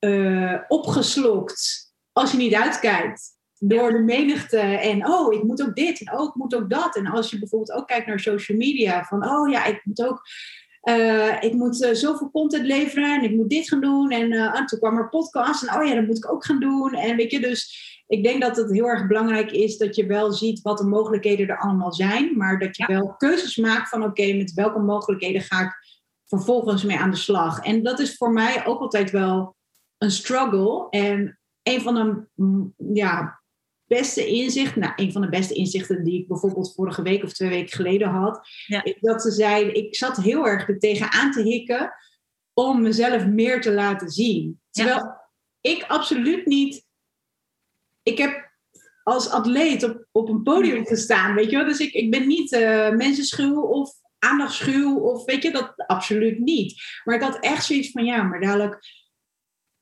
[0.00, 1.83] uh, opgeslokt
[2.14, 6.28] als je niet uitkijkt door de menigte en oh, ik moet ook dit en oh,
[6.28, 6.96] ik moet ook dat.
[6.96, 10.22] En als je bijvoorbeeld ook kijkt naar social media, van oh ja, ik moet ook,
[10.82, 14.10] uh, ik moet uh, zoveel content leveren en ik moet dit gaan doen.
[14.10, 16.94] En uh, toen kwam er podcast en oh ja, dat moet ik ook gaan doen.
[16.94, 20.32] En weet je, dus ik denk dat het heel erg belangrijk is dat je wel
[20.32, 24.32] ziet wat de mogelijkheden er allemaal zijn, maar dat je wel keuzes maakt van oké,
[24.32, 27.60] met welke mogelijkheden ga ik vervolgens mee aan de slag.
[27.60, 29.56] En dat is voor mij ook altijd wel
[29.98, 30.86] een struggle.
[30.90, 33.42] En een van de mm, ja,
[33.86, 37.48] beste inzichten, nou, een van de beste inzichten die ik bijvoorbeeld vorige week of twee
[37.48, 38.48] weken geleden had,
[38.82, 41.92] is dat ze zei, ik zat heel erg er tegenaan te hikken
[42.52, 44.60] om mezelf meer te laten zien.
[44.70, 45.16] Terwijl
[45.60, 46.86] ik absoluut niet,
[48.02, 48.52] ik heb
[49.02, 52.52] als atleet op, op een podium gestaan, weet je wel, dus ik, ik ben niet
[52.52, 56.82] uh, mensenschuw of aandachtschuw of weet je, dat absoluut niet.
[57.04, 58.78] Maar ik had echt zoiets van, ja, maar dadelijk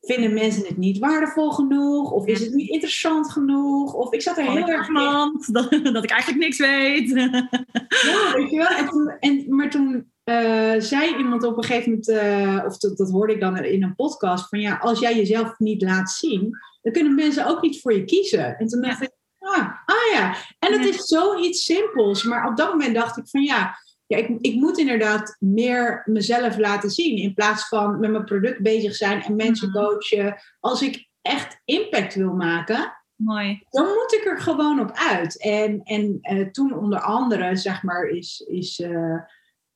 [0.02, 2.10] vinden mensen het niet waardevol genoeg?
[2.10, 3.94] Of is het niet interessant genoeg?
[3.94, 7.08] Of ik zat er heel erg iemand dat, dat ik eigenlijk niks weet.
[8.08, 8.76] ja, weet je wel.
[8.76, 12.96] En toen, en, maar toen uh, zei iemand op een gegeven moment, uh, of dat,
[12.96, 16.58] dat hoorde ik dan in een podcast, van ja, als jij jezelf niet laat zien,
[16.82, 18.58] dan kunnen mensen ook niet voor je kiezen.
[18.58, 19.04] En toen dacht ja.
[19.04, 20.36] ik, ah, ah ja.
[20.58, 23.76] En het is zoiets simpels, maar op dat moment dacht ik van ja,
[24.12, 27.16] ja, ik, ik moet inderdaad meer mezelf laten zien.
[27.16, 29.78] In plaats van met mijn product bezig zijn en mensen mhm.
[29.78, 30.36] coachen.
[30.60, 33.62] Als ik echt impact wil maken, Mooi.
[33.70, 35.42] dan moet ik er gewoon op uit.
[35.42, 39.20] En, en uh, toen onder andere, zeg maar, is, is uh,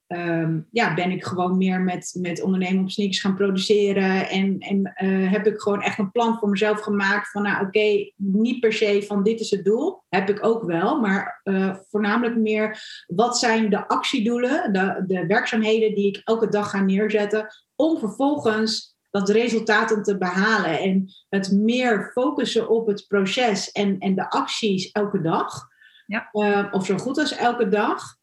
[0.09, 4.29] um, ja, ben ik gewoon meer met, met ondernemen op sneakers gaan produceren.
[4.29, 7.67] En, en uh, heb ik gewoon echt een plan voor mezelf gemaakt van, nou oké,
[7.67, 10.03] okay, niet per se van dit is het doel.
[10.09, 15.95] Heb ik ook wel, maar uh, voornamelijk meer wat zijn de actiedoelen, de, de werkzaamheden
[15.95, 17.47] die ik elke dag ga neerzetten.
[17.75, 20.79] Om vervolgens dat resultaten te behalen.
[20.79, 25.69] En het meer focussen op het proces en, en de acties elke dag.
[26.07, 26.29] Ja.
[26.33, 28.16] Uh, of zo goed als elke dag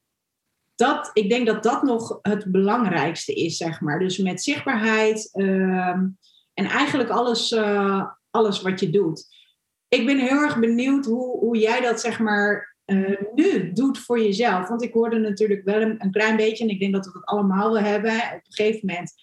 [0.75, 3.99] dat, ik denk dat dat nog het belangrijkste is, zeg maar.
[3.99, 6.07] Dus met zichtbaarheid ehm,
[6.53, 9.25] en eigenlijk alles, uh, alles wat je doet.
[9.87, 14.19] Ik ben heel erg benieuwd hoe, hoe jij dat, zeg maar, uh, nu doet voor
[14.19, 14.67] jezelf.
[14.67, 17.73] Want ik hoorde natuurlijk wel een, klein beetje, en ik denk dat we het allemaal
[17.73, 18.15] wel hebben.
[18.15, 19.13] Op een gegeven moment,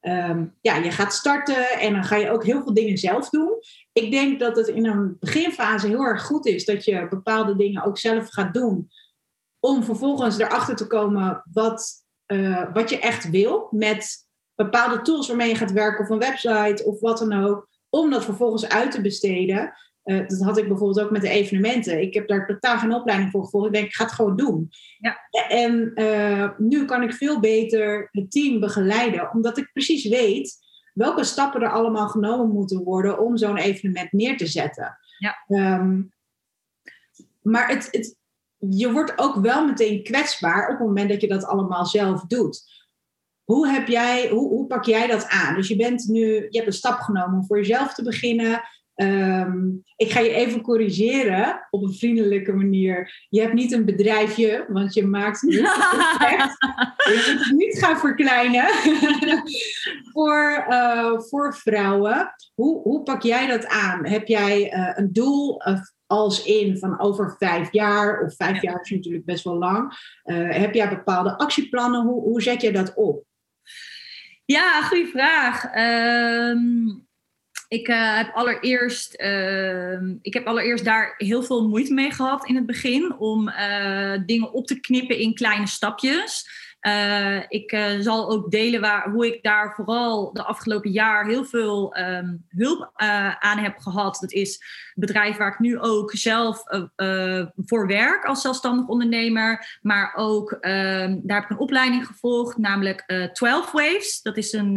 [0.00, 3.58] um, ja, je gaat starten en dan ga je ook heel veel dingen zelf doen.
[3.92, 7.84] Ik denk dat het in een beginfase heel erg goed is dat je bepaalde dingen
[7.84, 8.90] ook zelf gaat doen
[9.64, 15.48] om vervolgens erachter te komen wat, uh, wat je echt wil met bepaalde tools waarmee
[15.48, 19.00] je gaat werken of een website of wat dan ook, om dat vervolgens uit te
[19.00, 19.72] besteden.
[20.04, 22.02] Uh, dat had ik bijvoorbeeld ook met de evenementen.
[22.02, 23.66] Ik heb daar totaal geen opleiding voor gevolgd.
[23.66, 24.70] Ik denk, ik ga het gewoon doen.
[24.98, 25.18] Ja.
[25.48, 30.58] En uh, nu kan ik veel beter het team begeleiden, omdat ik precies weet
[30.94, 34.98] welke stappen er allemaal genomen moeten worden om zo'n evenement neer te zetten.
[35.18, 35.44] Ja.
[35.78, 36.12] Um,
[37.42, 38.16] maar het, het,
[38.70, 42.70] je wordt ook wel meteen kwetsbaar op het moment dat je dat allemaal zelf doet.
[43.44, 45.54] Hoe, heb jij, hoe, hoe pak jij dat aan?
[45.54, 48.62] Dus je, bent nu, je hebt een stap genomen om voor jezelf te beginnen.
[48.94, 53.26] Um, ik ga je even corrigeren op een vriendelijke manier.
[53.28, 55.54] Je hebt niet een bedrijfje, want je maakt niet
[57.04, 58.66] Je moet het niet gaan verkleinen
[60.12, 62.34] voor, uh, voor vrouwen.
[62.54, 64.06] Hoe, hoe pak jij dat aan?
[64.06, 65.54] Heb jij uh, een doel?
[65.54, 65.80] Of
[66.12, 69.92] als in van over vijf jaar, of vijf jaar is natuurlijk best wel lang.
[70.24, 72.02] Uh, heb jij bepaalde actieplannen?
[72.02, 73.24] Hoe, hoe zet je dat op?
[74.44, 75.64] Ja, goede vraag.
[76.50, 77.06] Um,
[77.68, 82.54] ik, uh, heb allereerst, uh, ik heb allereerst daar heel veel moeite mee gehad in
[82.54, 86.46] het begin om uh, dingen op te knippen in kleine stapjes.
[86.82, 91.44] Uh, ik uh, zal ook delen waar, hoe ik daar vooral de afgelopen jaar heel
[91.44, 94.18] veel um, hulp uh, aan heb gehad.
[94.20, 96.62] Dat is het bedrijf waar ik nu ook zelf
[97.56, 99.78] voor werk als zelfstandig ondernemer.
[99.82, 100.60] Maar ook um,
[101.22, 104.22] daar heb ik een opleiding gevolgd, namelijk 12 Waves.
[104.22, 104.76] Dat is een,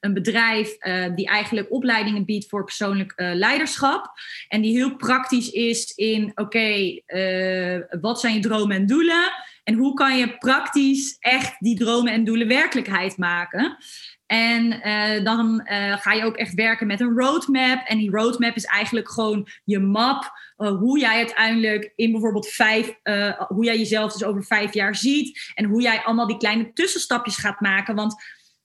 [0.00, 0.76] een bedrijf
[1.14, 4.12] die eigenlijk opleidingen biedt voor persoonlijk leiderschap.
[4.48, 7.00] En die heel praktisch is in: oké,
[8.00, 9.32] wat zijn je dromen en doelen?
[9.64, 13.76] En hoe kan je praktisch echt die dromen en doelen werkelijkheid maken?
[14.26, 14.70] En
[15.24, 15.60] dan
[16.00, 17.86] ga je ook echt werken met een roadmap.
[17.86, 20.32] En die roadmap is eigenlijk gewoon je map.
[20.56, 22.94] hoe jij uiteindelijk in bijvoorbeeld vijf,
[23.48, 25.52] hoe jij jezelf dus over vijf jaar ziet.
[25.54, 27.94] En hoe jij allemaal die kleine tussenstapjes gaat maken.
[27.94, 28.14] Want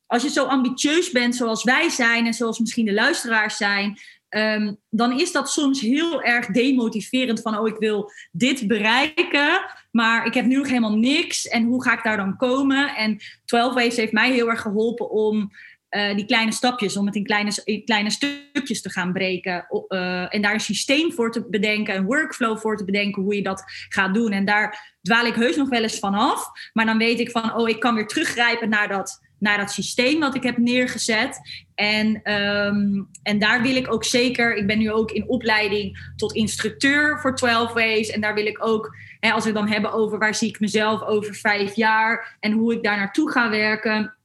[0.05, 4.73] als je zo ambitieus bent zoals wij zijn en zoals misschien de luisteraars zijn, Ehm,
[4.89, 10.33] dan is dat soms heel erg demotiverend van, oh, ik wil dit bereiken, maar ik
[10.33, 12.95] heb nu nog helemaal niks en hoe ga ik daar dan komen?
[12.95, 15.51] En 12 Waves heeft mij heel erg geholpen om
[15.89, 20.33] uh, die kleine stapjes, om het in kleine, in kleine stukjes te gaan breken uh,
[20.33, 23.63] en daar een systeem voor te bedenken, een workflow voor te bedenken, hoe je dat
[23.89, 24.31] gaat doen.
[24.31, 27.55] En daar dwaal ik heus nog wel eens van af, maar dan weet ik van,
[27.55, 31.39] oh, ik kan weer teruggrijpen naar dat naar dat systeem wat ik heb neergezet.
[31.75, 36.33] En, ehm, en daar wil ik ook zeker, ik ben nu ook in opleiding tot
[36.33, 38.09] instructeur voor 12 Ways.
[38.09, 41.01] En daar wil ik ook, hè, als we dan hebben over waar zie ik mezelf
[41.01, 44.15] over vijf jaar en hoe ik daar naartoe ga werken.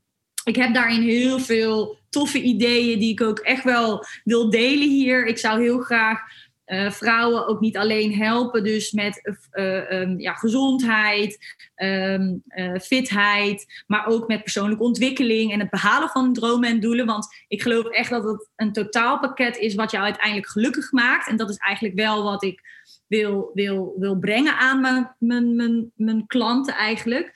[0.44, 5.27] Ik heb daarin heel veel toffe ideeën die ik ook echt wel wil delen hier.
[5.27, 6.20] Ik zou heel graag
[6.66, 11.38] uh, vrouwen ook niet alleen helpen, dus met uh, ja, gezondheid,
[11.77, 12.35] uh,
[12.83, 17.07] fitheid, maar ook met persoonlijke ontwikkeling en het behalen van dromen en doelen.
[17.07, 21.29] Want ik geloof echt dat het een totaalpakket is wat jou uiteindelijk gelukkig maakt.
[21.29, 22.61] En dat is eigenlijk wel wat ik
[23.07, 27.33] wil, wil, wil brengen aan mijn, mijn, mijn, mijn klanten eigenlijk.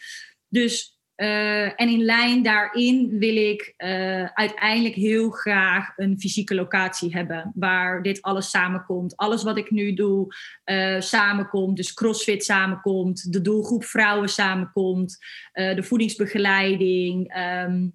[0.49, 7.13] Dus uh, en in lijn daarin wil ik uh, uiteindelijk heel graag een fysieke locatie
[7.13, 9.17] hebben waar dit alles samenkomt.
[9.17, 11.77] Alles wat ik nu doe uh, samenkomt.
[11.77, 15.19] Dus CrossFit samenkomt, de doelgroep vrouwen samenkomt,
[15.53, 17.93] de voedingsbegeleiding, um,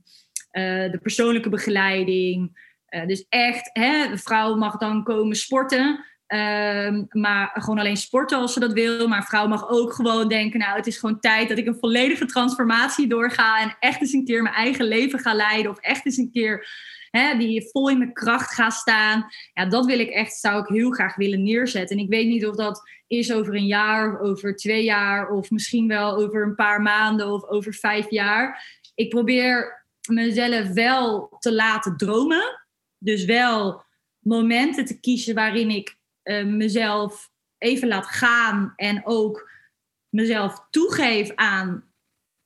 [0.92, 2.70] de persoonlijke begeleiding.
[3.08, 6.06] dus echt, hè, de vrouw mag dan komen sporten.
[6.34, 9.08] Um, maar gewoon alleen sporten als ze dat wil.
[9.08, 12.26] Maar vrouw mag ook gewoon denken: Nou, het is gewoon tijd dat ik een volledige
[12.26, 13.62] transformatie doorga.
[13.62, 15.72] En echt eens een keer mijn eigen leven ga leiden.
[15.72, 16.68] Of echt eens een keer
[17.10, 19.26] hè, die vol in mijn kracht ga staan.
[19.54, 21.98] Ja, dat wil ik echt, zou ik heel graag willen neerzetten.
[21.98, 25.30] En ik weet niet of dat is over een jaar, of over twee jaar.
[25.30, 28.64] Of misschien wel over een paar maanden of over vijf jaar.
[28.96, 32.62] Ik probeer mezelf wel te laten dromen.
[32.98, 33.84] Dus wel
[34.20, 39.50] momenten te kiezen waarin ik uh, mezelf even laat gaan en ook
[40.10, 41.92] mezelf toegeef aan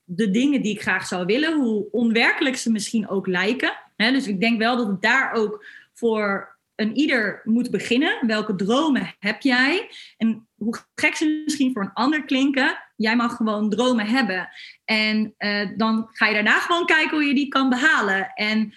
[0.04, 3.78] de dingen die ik graag zou willen, hoe onwerkelijk ze misschien ook lijken.
[3.96, 8.28] dus ik denk wel dat het daar ook voor een ieder moet beginnen.
[8.28, 9.90] Welke dromen heb jij?
[10.18, 14.50] En hoe gek ze misschien voor een ander klinken, jij mag gewoon dromen hebben.
[14.86, 18.32] En uh, dan ga je daarna gewoon kijken hoe je die kan behalen.
[18.34, 18.74] En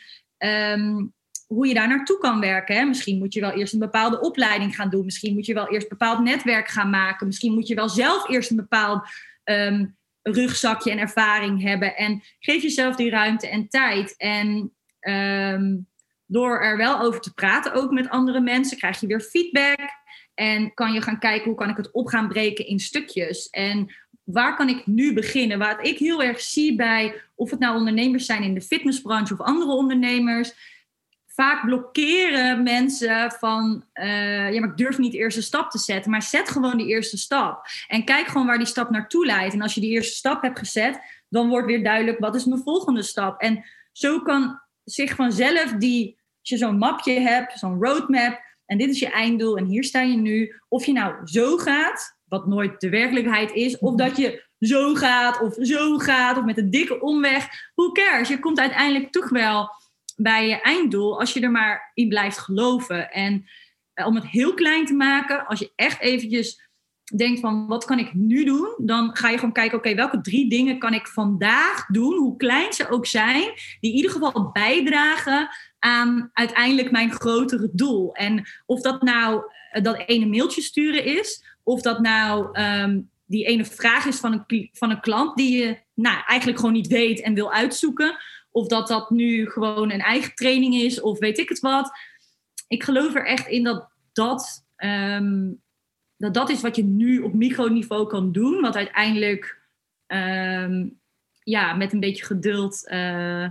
[0.78, 1.14] um,
[1.48, 2.76] hoe je daar naartoe kan werken.
[2.76, 2.84] Hè?
[2.84, 5.04] Misschien moet je wel eerst een bepaalde opleiding gaan doen.
[5.04, 7.26] Misschien moet je wel eerst een bepaald netwerk gaan maken.
[7.26, 9.08] Misschien moet je wel zelf eerst een bepaald
[9.44, 11.96] um, rugzakje en ervaring hebben.
[11.96, 14.16] En geef jezelf die ruimte en tijd.
[14.16, 15.86] En um,
[16.26, 19.90] door er wel over te praten, ook met andere mensen, krijg je weer feedback.
[20.34, 23.50] En kan je gaan kijken hoe kan ik het op gaan breken in stukjes.
[23.50, 25.58] En waar kan ik nu beginnen?
[25.58, 29.40] Wat ik heel erg zie bij, of het nou ondernemers zijn in de fitnessbranche of
[29.40, 30.77] andere ondernemers
[31.40, 36.10] vaak blokkeren mensen van, uh, ja, maar ik durf niet de eerste stap te zetten.
[36.10, 37.66] Maar zet gewoon die eerste stap.
[37.86, 39.54] En kijk gewoon waar die stap naartoe leidt.
[39.54, 42.62] En als je die eerste stap hebt gezet, dan wordt weer duidelijk, wat is mijn
[42.62, 43.40] volgende stap?
[43.40, 48.90] En zo kan zich vanzelf die, als je zo'n mapje hebt, zo'n roadmap, en dit
[48.90, 50.60] is je einddoel en hier sta je nu.
[50.68, 55.40] Of je nou zo gaat, wat nooit de werkelijkheid is, of dat je zo gaat
[55.40, 57.48] of zo gaat, of met een dikke omweg.
[57.74, 58.28] Who cares?
[58.28, 59.70] Je komt uiteindelijk toch wel
[60.20, 63.10] bij je einddoel als je er maar in blijft geloven.
[63.10, 63.44] En
[63.92, 66.66] eh, om het heel klein te maken, als je echt eventjes
[67.16, 70.50] denkt van wat kan ik nu doen, dan ga je gewoon kijken, oké, welke drie
[70.50, 73.42] dingen kan ik vandaag doen, hoe klein ze ook zijn,
[73.80, 78.14] die in ieder geval bijdragen aan uiteindelijk mijn grotere doel.
[78.14, 83.46] En of dat nou eh, dat ene mailtje sturen is, of dat nou ehm, die
[83.46, 87.20] ene vraag is van een, van een klant die je nou, eigenlijk gewoon niet weet
[87.20, 88.16] en wil uitzoeken.
[88.58, 91.90] Of dat dat nu gewoon een eigen training is, of weet ik het wat.
[92.68, 95.52] Ik geloof er echt in dat dat, ehm,
[96.16, 98.60] dat, dat is wat je nu op microniveau kan doen.
[98.60, 99.60] Wat uiteindelijk
[100.06, 100.88] ehm,
[101.42, 103.50] ja, met een beetje geduld, uh,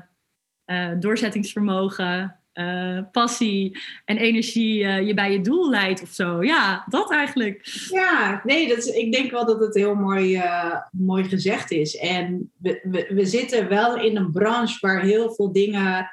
[0.66, 6.44] uh, doorzettingsvermogen uh, passie en energie uh, je bij je doel leidt of zo.
[6.44, 7.62] Ja, dat eigenlijk.
[7.90, 11.98] Ja, nee, dat is, ik denk wel dat het heel mooi, uh, mooi gezegd is.
[11.98, 16.12] En we, we, we, zitten wel in een branche waar heel veel dingen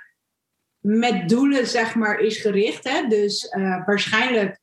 [0.79, 2.89] met doelen, zeg maar, is gericht.
[2.89, 3.07] Hè?
[3.09, 3.49] Dus
[3.85, 4.63] waarschijnlijk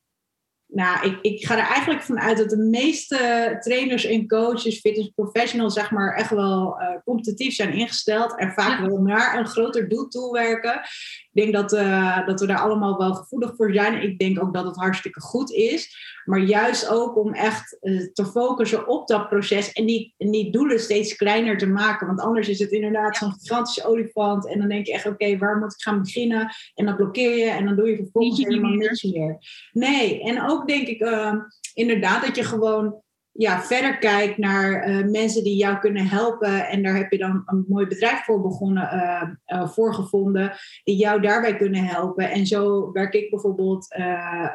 [0.66, 5.74] nou, ik, ik ga er eigenlijk vanuit dat de meeste trainers en coaches, fitness professionals,
[5.74, 10.32] zeg maar, echt wel competitief zijn ingesteld en vaak wel naar een groter doel toe
[10.32, 10.74] werken.
[10.78, 14.02] Ik denk dat, uh, dat we daar allemaal wel gevoelig voor zijn.
[14.02, 15.96] Ik denk ook dat het hartstikke goed is.
[16.24, 20.52] Maar juist ook om echt uh, te focussen op dat proces en die, en die
[20.52, 22.06] doelen steeds kleiner te maken.
[22.06, 24.48] Want anders is het inderdaad zo'n gigantische olifant.
[24.48, 26.54] En dan denk je echt, oké, waar moet ik gaan beginnen?
[26.74, 29.38] En dan blokkeer je en dan doe je vervolgens helemaal niks meer.
[29.72, 31.34] Nee, en ook denk ik uh,
[31.74, 33.02] inderdaad dat je gewoon
[33.32, 36.68] ja, verder kijkt naar uh, mensen die jou kunnen helpen.
[36.68, 40.52] En daar heb je dan een mooi bedrijf voor begonnen, uh, uh, voor gevonden,
[40.84, 42.30] die jou daarbij kunnen helpen.
[42.30, 43.96] En zo werk ik bijvoorbeeld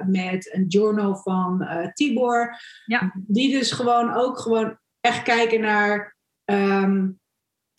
[0.05, 2.59] met een journal van Tibor.
[2.86, 3.13] Ja.
[3.28, 6.15] Die dus gewoon ook gewoon echt kijken naar.
[6.45, 7.19] Um,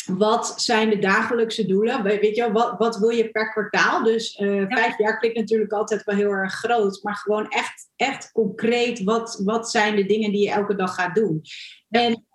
[0.07, 2.03] wat zijn de dagelijkse doelen?
[2.03, 4.03] Weet je, wat, wat wil je per kwartaal?
[4.03, 4.66] Dus uh, ja.
[4.68, 9.42] vijf jaar klinkt natuurlijk altijd wel heel erg groot, maar gewoon echt, echt concreet, wat,
[9.44, 11.42] wat zijn de dingen die je elke dag gaat doen?
[11.88, 12.26] En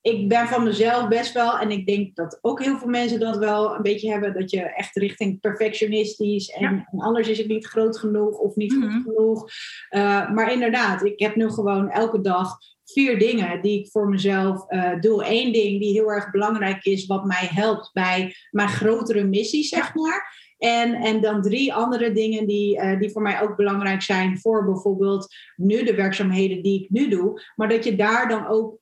[0.00, 3.36] ik ben van mezelf best wel, en ik denk dat ook heel veel mensen dat
[3.36, 6.88] wel een beetje hebben, dat je echt richting perfectionistisch en, ja.
[6.90, 8.90] en anders is het niet groot genoeg of niet mm -hmm.
[8.90, 9.50] goed genoeg.
[9.90, 14.64] Uh, maar inderdaad, ik heb nu gewoon elke dag vier dingen die ik voor mezelf
[14.68, 15.24] uh, doe.
[15.26, 19.94] Eén ding die heel erg belangrijk is, wat mij helpt bij mijn grotere missie, zeg
[19.94, 20.44] maar.
[20.58, 24.64] En, en dan drie andere dingen die, uh, die voor mij ook belangrijk zijn voor
[24.64, 27.42] bijvoorbeeld nu de werkzaamheden die ik nu doe.
[27.56, 28.78] Maar dat je daar dan ook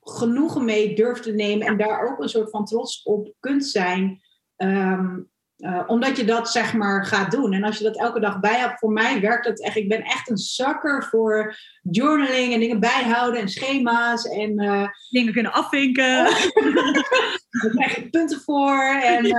[0.00, 4.20] genoegen mee durft te nemen en daar ook een soort van trots op kunt zijn.
[4.56, 5.30] Um,
[5.60, 7.52] uh, omdat je dat zeg maar gaat doen.
[7.52, 9.76] En als je dat elke dag bij hebt, voor mij werkt dat echt.
[9.76, 14.24] Ik ben echt een zakker voor journaling en dingen bijhouden en schema's.
[14.24, 16.24] En, uh, dingen kunnen afvinken.
[17.62, 19.00] daar krijg je punten voor.
[19.02, 19.30] En uh,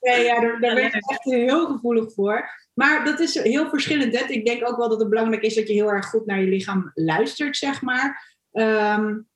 [0.00, 2.50] ja, ja, daar, daar ben ik echt heel gevoelig voor.
[2.74, 4.30] Maar dat is heel verschillend.
[4.30, 6.48] Ik denk ook wel dat het belangrijk is dat je heel erg goed naar je
[6.48, 8.36] lichaam luistert, zeg maar.
[8.52, 9.28] Um,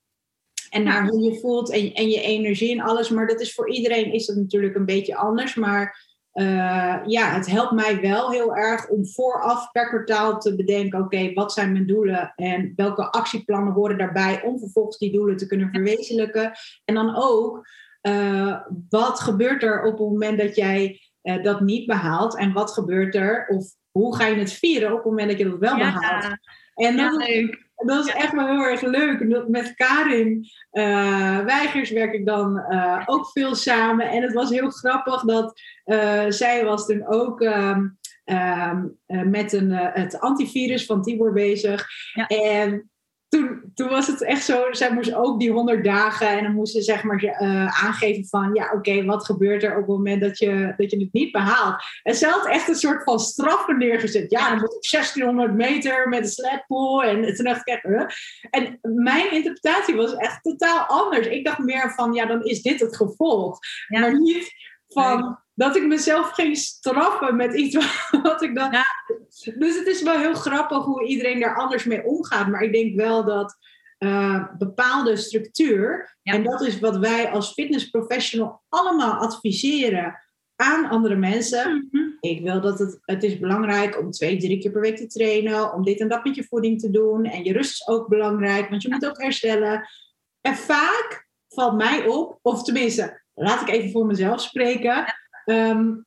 [0.73, 3.09] en naar hoe je voelt en, en je energie en alles.
[3.09, 5.55] Maar dat is voor iedereen is dat natuurlijk een beetje anders.
[5.55, 10.99] Maar uh, ja, het helpt mij wel heel erg om vooraf per kwartaal te bedenken:
[10.99, 15.37] oké, okay, wat zijn mijn doelen en welke actieplannen horen daarbij om vervolgens die doelen
[15.37, 16.51] te kunnen verwezenlijken.
[16.85, 17.67] En dan ook,
[18.01, 18.59] uh,
[18.89, 23.15] wat gebeurt er op het moment dat jij uh, dat niet behaalt en wat gebeurt
[23.15, 25.93] er of hoe ga je het vieren op het moment dat je dat wel ja.
[25.93, 26.37] behaalt?
[26.75, 29.47] En ja, is, dat is echt wel heel erg leuk.
[29.47, 34.09] Met Karin uh, Weigers werk ik dan uh, ook veel samen.
[34.09, 38.97] En het was heel grappig dat uh, zij was toen ook um, um,
[39.29, 41.87] met een, het antivirus van Tibor bezig.
[42.13, 42.27] Ja.
[42.27, 42.91] En
[43.33, 46.73] toen, toen was het echt zo, zij moest ook die 100 dagen en dan moest
[46.73, 50.21] ze zeg maar uh, aangeven van, ja oké, okay, wat gebeurt er op het moment
[50.21, 51.83] dat je, dat je het niet behaalt?
[52.03, 54.31] En ze had echt een soort van straf neergezet.
[54.31, 58.05] Ja, dan moet ik 1600 meter met een sledpool en toen dacht ik echt, huh?
[58.49, 61.27] En mijn interpretatie was echt totaal anders.
[61.27, 63.59] Ik dacht meer van, ja, dan is dit het gevolg.
[63.87, 63.99] Ja.
[63.99, 64.53] Maar niet
[64.87, 65.42] van...
[65.55, 67.75] Dat ik mezelf ging straffen met iets
[68.23, 68.71] wat ik dan.
[68.71, 68.85] Ja.
[69.57, 72.47] Dus het is wel heel grappig hoe iedereen daar anders mee omgaat.
[72.47, 73.57] Maar ik denk wel dat
[73.99, 76.33] uh, bepaalde structuur, ja.
[76.33, 80.19] en dat is wat wij als fitnessprofessional allemaal adviseren
[80.55, 81.71] aan andere mensen.
[81.71, 82.17] Mm -hmm.
[82.19, 85.73] Ik wil dat het, het is belangrijk om twee, drie keer per week te trainen,
[85.73, 87.25] om dit en dat met je voeding te doen.
[87.25, 89.87] En je rust is ook belangrijk, want je moet ook herstellen.
[90.41, 95.05] En vaak valt mij op, of tenminste, laat ik even voor mezelf spreken
[95.45, 96.05] um,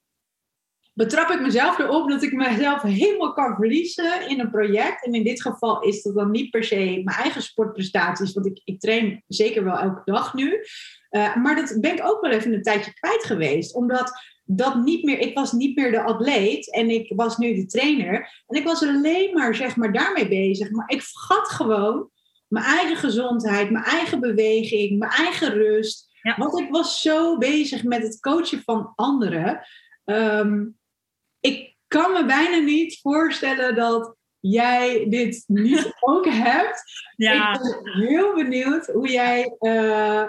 [0.92, 5.04] betrap ik mezelf erop dat ik mezelf helemaal kan verliezen in een project.
[5.04, 8.60] En in dit geval is dat dan niet per se mijn eigen sportprestaties, want ik,
[8.64, 10.64] ik train zeker wel elke dag nu.
[11.10, 14.12] Uh, maar dat ben ik ook wel even een tijdje kwijt geweest, omdat
[14.44, 18.42] dat niet meer, ik was niet meer de atleet en ik was nu de trainer.
[18.46, 20.70] En ik was alleen maar, zeg maar, daarmee bezig.
[20.70, 22.10] Maar ik vergat gewoon
[22.48, 26.05] mijn eigen gezondheid, mijn eigen beweging, mijn eigen rust.
[26.26, 26.34] Ja.
[26.36, 29.66] Want ik was zo bezig met het coachen van anderen.
[30.04, 30.78] Um,
[31.40, 36.82] ik kan me bijna niet voorstellen dat jij dit niet ook hebt.
[37.16, 37.54] Ja.
[37.54, 40.24] Ik ben heel benieuwd hoe jij, uh,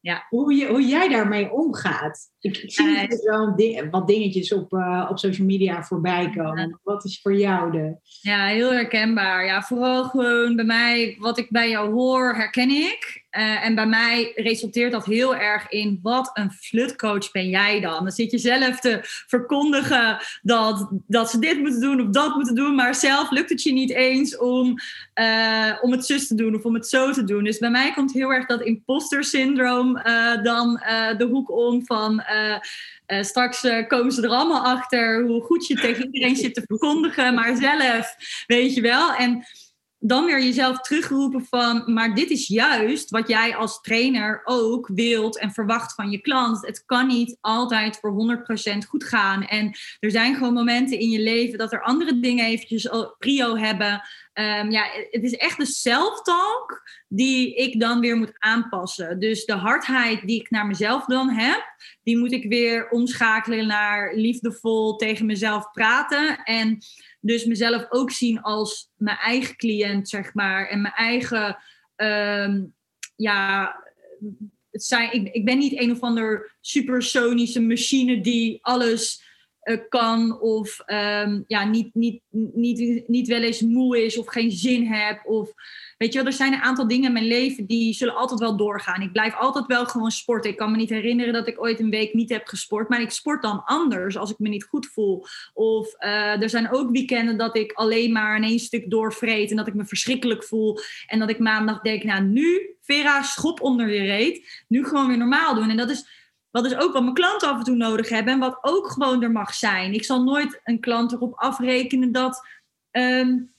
[0.00, 0.26] ja.
[0.28, 2.30] hoe, je, hoe jij daarmee omgaat.
[2.40, 6.80] Ik, ik zie uh, wel ding, wat dingetjes op, uh, op social media voorbij komen.
[6.82, 7.96] Wat is voor jou de...
[8.20, 9.44] Ja, heel herkenbaar.
[9.44, 13.26] Ja, vooral gewoon bij mij, wat ik bij jou hoor, herken ik.
[13.30, 18.02] Uh, en bij mij resulteert dat heel erg in wat een flutcoach ben jij dan?
[18.02, 22.54] Dan zit je zelf te verkondigen dat, dat ze dit moeten doen of dat moeten
[22.54, 24.74] doen, maar zelf lukt het je niet eens om,
[25.14, 27.44] uh, om het zus te doen of om het zo te doen.
[27.44, 30.74] Dus bij mij komt heel erg dat imposter syndroom uh, dan
[31.18, 32.22] de hoek om van
[33.20, 37.56] straks komen ze er allemaal achter hoe goed je tegen iedereen zit te verkondigen, maar
[37.56, 38.14] zelf,
[38.46, 39.14] weet je wel.
[39.14, 39.44] En
[40.00, 45.38] dan weer jezelf terugroepen van, maar dit is juist wat jij als trainer ook wilt
[45.38, 46.66] en verwacht van je klant.
[46.66, 48.38] Het kan niet altijd voor
[48.74, 49.42] 100% goed gaan.
[49.46, 52.88] En er zijn gewoon momenten in je leven dat er andere dingen eventjes
[53.18, 54.02] prio hebben.
[54.34, 59.18] Um, ja, het is echt de self-talk die ik dan weer moet aanpassen.
[59.20, 64.14] Dus de hardheid die ik naar mezelf dan heb, die moet ik weer omschakelen naar
[64.14, 66.42] liefdevol tegen mezelf praten.
[66.42, 66.78] En
[67.28, 70.68] dus mezelf ook zien als mijn eigen cliënt, zeg maar.
[70.68, 71.58] En mijn eigen,
[71.96, 72.64] ehm,
[73.16, 73.76] ja,
[74.70, 79.22] het zijn, ik, ik ben niet een of ander supersonische machine die alles
[79.62, 80.40] uh, kan.
[80.40, 82.22] Of um, ja, niet, niet,
[82.54, 85.26] niet, niet wel eens moe is of geen zin heb.
[85.26, 85.52] Of
[85.98, 88.56] Weet je wel, er zijn een aantal dingen in mijn leven die zullen altijd wel
[88.56, 89.02] doorgaan.
[89.02, 90.50] Ik blijf altijd wel gewoon sporten.
[90.50, 92.88] Ik kan me niet herinneren dat ik ooit een week niet heb gesport.
[92.88, 95.24] Maar ik sport dan anders als ik me niet goed voel.
[95.54, 99.50] Of uh, er zijn ook weekenden dat ik alleen maar in één stuk doorvreet.
[99.50, 100.78] En dat ik me verschrikkelijk voel.
[101.06, 104.64] En dat ik maandag denk, nou nu, Vera, schop onder je reet.
[104.68, 105.70] Nu gewoon weer normaal doen.
[105.70, 106.26] En dat is...
[106.50, 109.22] Wat is ook wat mijn klanten af en toe nodig hebben en wat ook gewoon
[109.22, 109.92] er mag zijn.
[109.92, 112.46] Ik zal nooit een klant erop afrekenen dat
[112.90, 113.52] um,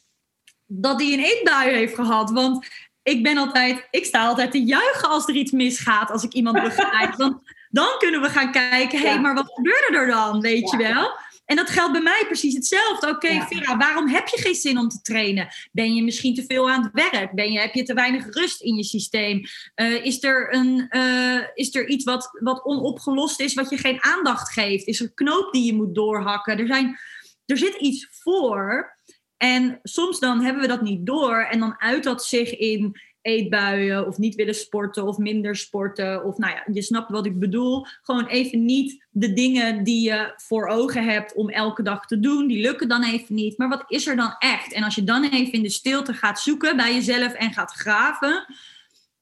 [0.71, 2.31] dat hij een eetbui heeft gehad.
[2.31, 2.67] Want
[3.03, 6.61] ik ben altijd, ik sta altijd te juichen als er iets misgaat, als ik iemand
[6.69, 7.15] begrijp.
[7.15, 10.77] Want dan kunnen we gaan kijken, hé, hey, maar wat gebeurde er dan, weet je
[10.77, 11.11] wel?
[11.45, 13.07] En dat geldt bij mij precies hetzelfde.
[13.07, 15.47] Oké, okay, Vera, waarom heb je geen zin om te trainen?
[15.71, 17.31] Ben je misschien te veel aan het werk?
[17.31, 19.41] Ben je, heb je te weinig rust in je systeem?
[19.75, 24.03] Uh, is, er een, uh, is er iets wat, wat onopgelost is, wat je geen
[24.03, 24.85] aandacht geeft?
[24.85, 26.59] Is er een knoop die je moet doorhakken?
[26.59, 26.99] Er, zijn,
[27.45, 28.97] er zit iets voor
[29.39, 34.07] en soms dan hebben we dat niet door en dan uit dat zich in eetbuien
[34.07, 36.25] of niet willen sporten of minder sporten.
[36.25, 37.85] Of nou ja, je snapt wat ik bedoel.
[38.01, 42.47] Gewoon even niet de dingen die je voor ogen hebt om elke dag te doen.
[42.47, 43.57] Die lukken dan even niet.
[43.57, 44.73] Maar wat is er dan echt?
[44.73, 48.45] En als je dan even in de stilte gaat zoeken bij jezelf en gaat graven.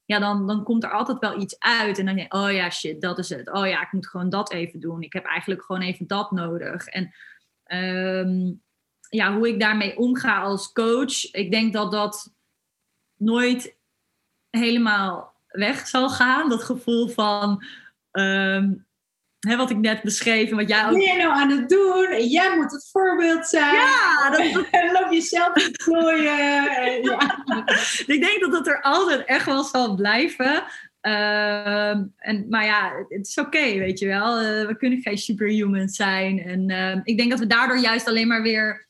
[0.05, 1.99] Ja, dan, dan komt er altijd wel iets uit.
[1.99, 3.51] En dan denk je, oh ja, shit, dat is het.
[3.51, 5.01] Oh ja, ik moet gewoon dat even doen.
[5.01, 6.88] Ik heb eigenlijk gewoon even dat nodig.
[6.88, 7.13] En
[8.28, 8.61] um,
[9.10, 12.34] ja, hoe ik daarmee omga als coach, ik denk dat dat
[13.18, 13.76] nooit
[14.49, 16.49] helemaal weg zal gaan.
[16.49, 17.64] Dat gevoel van
[18.12, 18.88] um,
[19.39, 20.91] hè, wat ik net beschreef wat jij ook...
[20.91, 22.05] Ben je nou aan het doen?
[22.05, 23.74] En jij moet het voorbeeld zijn.
[23.74, 24.39] Ja, dat...
[24.99, 27.03] loop jezelf te klooien.
[27.03, 27.43] ja.
[28.16, 30.64] ik denk dat dat er altijd echt wel zal blijven.
[31.01, 34.41] Uh, en, maar ja, het is oké, weet je wel.
[34.41, 36.39] Uh, we kunnen geen superhumans zijn.
[36.39, 38.87] En uh, ik denk dat we daardoor juist alleen maar weer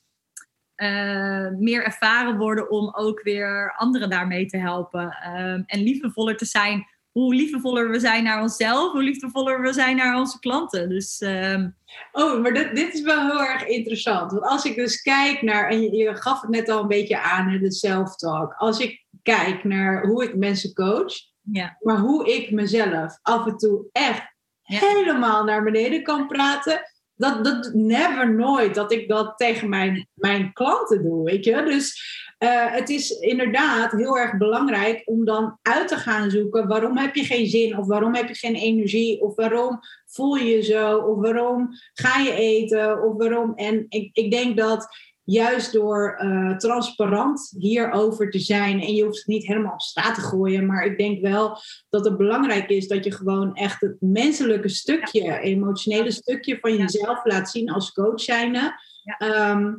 [0.77, 5.03] uh, meer ervaren worden om ook weer anderen daarmee te helpen.
[5.03, 6.87] Um, en liefdevoller te zijn.
[7.11, 10.89] Hoe liefdevoller we zijn naar onszelf, hoe liefdevoller we zijn naar onze klanten.
[10.89, 11.75] Dus, um...
[12.11, 14.31] Oh, maar dit, dit, is wel heel erg interessant.
[14.31, 17.21] Want als ik dus kijk naar, en je, je gaf het net al een beetje
[17.21, 18.53] aan, de self-talk.
[18.53, 21.77] Als ik kijk naar hoe ik mensen coach, ja.
[21.79, 24.79] maar hoe ik mezelf af en toe echt ja.
[24.79, 26.81] helemaal naar beneden kan praten
[27.17, 31.63] dat, dat never nooit dat ik dat tegen mijn, mijn klanten doe, weet je.
[31.63, 36.97] Dus uh, het is inderdaad heel erg belangrijk om dan uit te gaan zoeken waarom
[36.97, 40.61] heb je geen zin of waarom heb je geen energie of waarom voel je je
[40.61, 43.53] zo of waarom ga je eten of waarom.
[43.55, 44.87] En ik, ik denk dat
[45.29, 48.81] juist door uh, transparant hierover te zijn.
[48.81, 50.65] En je hoeft het niet helemaal op straat te gooien.
[50.65, 51.57] Maar ik denk wel
[51.89, 57.25] dat het belangrijk is dat je gewoon echt het menselijke stukje, emotionele stukje van jezelf
[57.25, 58.73] laat zien als coach zijnde.
[59.17, 59.73] Ehm,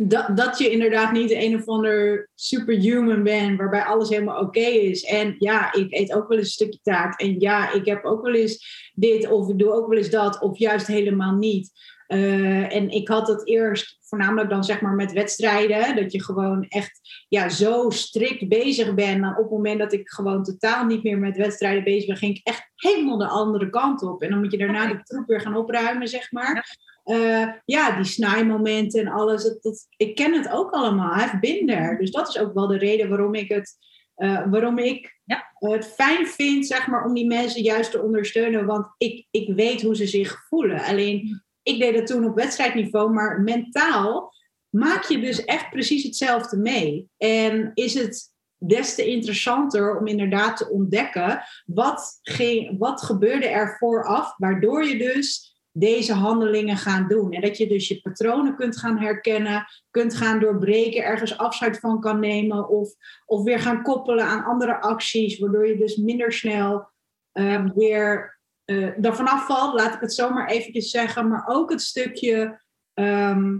[0.00, 5.04] dat, dat je inderdaad niet een of ander superhuman bent waarbij alles helemaal oké is.
[5.04, 7.20] En ja, ik eet ook wel eens een stukje taart.
[7.20, 10.40] En ja, ik heb ook wel eens dit of ik doe ook wel eens dat.
[10.40, 11.70] Of juist helemaal niet.
[12.14, 15.96] Uh, en ik had het eerst voornamelijk dan zeg maar met wedstrijden.
[15.96, 19.24] Dat je gewoon echt ja, zo strikt bezig bent.
[19.24, 22.46] Op het moment dat ik gewoon totaal niet meer met wedstrijden bezig ben, ging ik
[22.46, 24.22] echt helemaal de andere kant op.
[24.22, 26.76] En dan moet je daarna de troep weer gaan opruimen, zeg maar.
[27.04, 29.42] Uh, ja, die snijmomenten en alles.
[29.42, 31.12] Dat, dat, ik ken het ook allemaal.
[31.12, 31.98] Hij heeft binder.
[31.98, 33.76] Dus dat is ook wel de reden waarom ik het.
[34.16, 35.44] Uh, waarom ik ja.
[35.58, 38.66] het fijn vind, zeg maar, om die mensen juist te ondersteunen.
[38.66, 40.80] Want ik, ik weet hoe ze zich voelen.
[40.80, 44.32] Alleen ik deed dat toen op wedstrijdniveau, maar mentaal
[44.68, 47.08] maak je dus echt precies hetzelfde mee.
[47.16, 53.76] En is het des te interessanter om inderdaad te ontdekken wat, ge wat gebeurde er
[53.78, 57.32] vooraf, waardoor je dus deze handelingen gaat doen.
[57.32, 62.00] En dat je dus je patronen kunt gaan herkennen, kunt gaan doorbreken, ergens afscheid van
[62.00, 62.94] kan nemen of,
[63.26, 66.88] of weer gaan koppelen aan andere acties, waardoor je dus minder snel
[67.32, 68.33] um, weer
[68.66, 71.28] uh, ervan afvalt, laat ik het zomaar eventjes zeggen.
[71.28, 72.60] Maar ook het stukje,
[72.94, 73.58] ehm,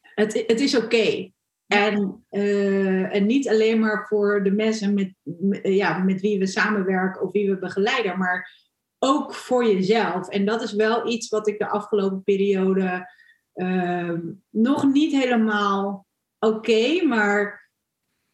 [0.00, 1.30] het, het is oké.
[1.66, 5.14] En, uh, en niet alleen maar voor de mensen met,
[5.62, 8.64] ja, met wie we samenwerken of wie we begeleiden, maar
[8.98, 10.28] ook voor jezelf.
[10.28, 13.14] En dat is wel iets wat ik de afgelopen periode
[13.54, 14.18] uh,
[14.50, 16.06] nog niet helemaal
[16.38, 17.65] oké, maar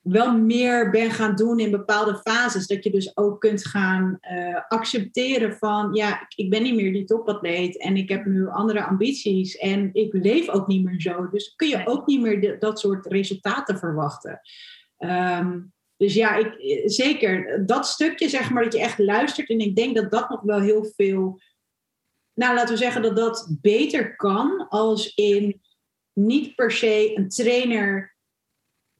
[0.02, 2.66] wel meer ben gaan doen in bepaalde fases.
[2.66, 7.04] Dat je dus ook kunt gaan uh, accepteren van, ja, ik ben niet meer die
[7.04, 11.28] topatleet en ik heb nu andere ambities en ik leef ook niet meer zo.
[11.28, 14.40] Dus kun je ook niet meer dat soort resultaten verwachten.
[14.98, 19.48] Um, dus ja, ik, zeker dat stukje, zeg maar, dat je echt luistert.
[19.48, 21.40] En ik denk dat dat nog wel heel veel.
[22.34, 25.60] Nou, laten we zeggen dat dat beter kan als in
[26.12, 28.11] niet per se een trainer.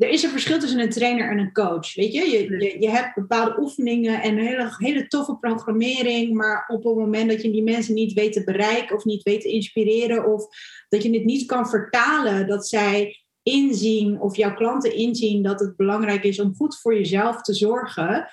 [0.03, 1.95] Er is een verschil tussen een trainer en een coach.
[1.95, 6.35] Weet je, je, je, je hebt bepaalde oefeningen en een hele, hele toffe programmering.
[6.35, 9.41] Maar op het moment dat je die mensen niet weet te bereiken of niet weet
[9.41, 10.33] te inspireren.
[10.33, 10.47] Of
[10.89, 15.77] dat je het niet kan vertalen dat zij inzien of jouw klanten inzien dat het
[15.77, 18.29] belangrijk is om goed voor jezelf te zorgen.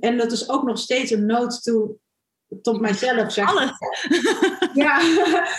[0.00, 1.96] En dat is ook nog steeds een nood toe
[2.62, 3.70] tot mijzelf, zeg Alles.
[4.74, 4.98] Ja.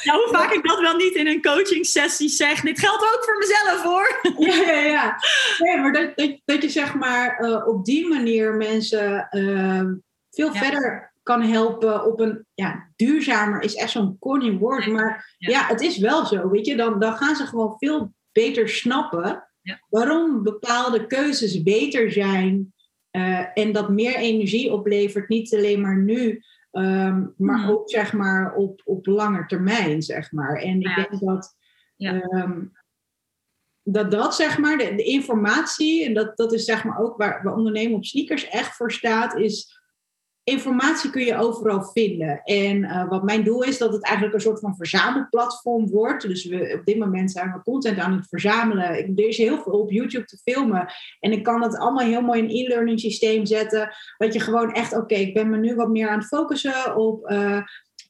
[0.03, 2.61] Nou, hoe vaak ik dat wel niet in een coaching sessie zeg.
[2.61, 4.19] Dit geldt ook voor mezelf, hoor.
[4.37, 5.19] Ja, ja, ja.
[5.65, 9.83] Nee, maar dat, dat, dat je zeg maar uh, op die manier mensen uh,
[10.29, 10.59] veel ja.
[10.59, 14.87] verder kan helpen op een ja, duurzamer is echt zo'n corny woord.
[14.87, 15.49] Maar ja.
[15.49, 15.67] ja.
[15.67, 16.75] het is wel zo, weet je.
[16.75, 19.79] Dan, dan gaan ze gewoon veel beter snappen ja.
[19.89, 22.73] waarom bepaalde keuzes beter zijn
[23.11, 26.43] uh, en dat meer energie oplevert, niet alleen maar nu,
[26.77, 27.69] um, maar mm.
[27.69, 30.55] ook zeg maar op, op lange termijn, zeg maar.
[30.55, 31.55] En ik denk dat,
[31.95, 32.21] ja.
[32.21, 32.71] um,
[33.83, 37.43] dat dat zeg maar, de, de, informatie, en dat, dat is zeg maar ook waar,
[37.43, 39.79] waar ondernemen op sneakers echt voor staat, is
[40.45, 42.41] informatie kun je overal vinden.
[42.43, 46.27] En uh, wat mijn doel is, dat het eigenlijk een soort van verzamelplatform wordt.
[46.27, 48.97] Dus we, op dit moment zijn we content aan het verzamelen.
[48.97, 50.93] Ik, er heel veel op YouTube te filmen.
[51.19, 53.89] En ik kan het allemaal heel mooi in een e-learning systeem zetten.
[54.17, 57.29] Dat je gewoon echt, oké, ik ben me nu wat meer aan het focussen op
[57.29, 57.61] uh,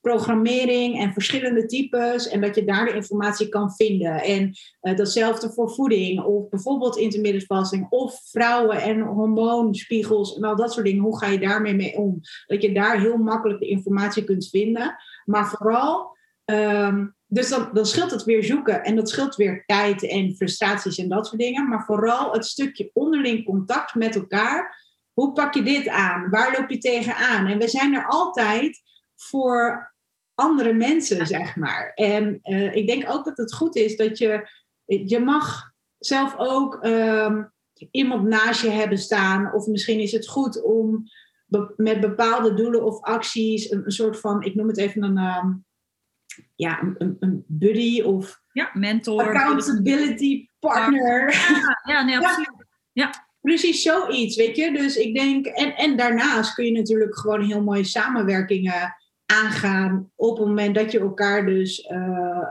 [0.05, 2.27] programmering en verschillende types.
[2.27, 4.23] En dat je daar de informatie kan vinden.
[4.23, 4.51] En
[4.81, 10.85] uh, datzelfde voor voeding of bijvoorbeeld intermittent of vrouwen en hormoonspiegels en al dat soort
[10.85, 11.03] dingen.
[11.03, 12.19] Hoe ga je daarmee mee om?
[12.45, 14.95] Dat je daar heel makkelijk de informatie kunt vinden.
[15.25, 20.09] Maar vooral, um, dus dan, dan scheelt het weer zoeken en dat scheelt weer tijd
[20.09, 21.69] en frustraties en dat soort dingen.
[21.69, 24.83] Maar vooral het stukje onderling contact met elkaar.
[25.13, 26.29] Hoe pak je dit aan?
[26.29, 27.47] Waar loop je tegenaan?
[27.47, 28.81] En we zijn er altijd
[29.15, 29.93] voor
[30.35, 31.91] andere mensen, zeg maar.
[31.93, 34.49] En uh, ik denk ook dat het goed is dat je,
[34.85, 37.53] je mag zelf ook um,
[37.91, 39.53] iemand naast je hebben staan.
[39.53, 41.03] Of misschien is het goed om
[41.45, 45.17] be met bepaalde doelen of acties een, een, soort van, ik noem het even een,
[45.17, 45.65] um,
[46.55, 49.23] ja, een, een, buddy of ja, mentor.
[49.23, 51.31] Accountability partner.
[51.31, 52.65] Ja, ja nee, absoluut.
[52.91, 53.23] Ja.
[53.41, 54.71] Precies zoiets, weet je.
[54.71, 58.95] Dus ik denk, en, en daarnaast kun je natuurlijk gewoon heel mooie samenwerkingen
[59.25, 61.97] aangaan op het moment dat je elkaar dus uh,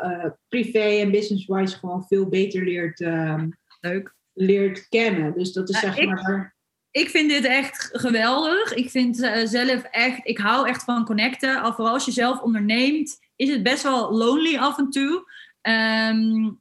[0.03, 3.43] uh, privé en business-wise gewoon veel beter leert, uh,
[3.81, 4.14] Leuk.
[4.33, 5.35] leert kennen.
[5.35, 6.57] Dus dat is zeg ik, maar.
[6.91, 8.75] Ik vind dit echt geweldig.
[8.75, 11.62] Ik vind uh, zelf echt, ik hou echt van connecten.
[11.62, 15.33] Al vooral als je zelf onderneemt, is het best wel lonely af en toe.
[15.62, 16.61] Um,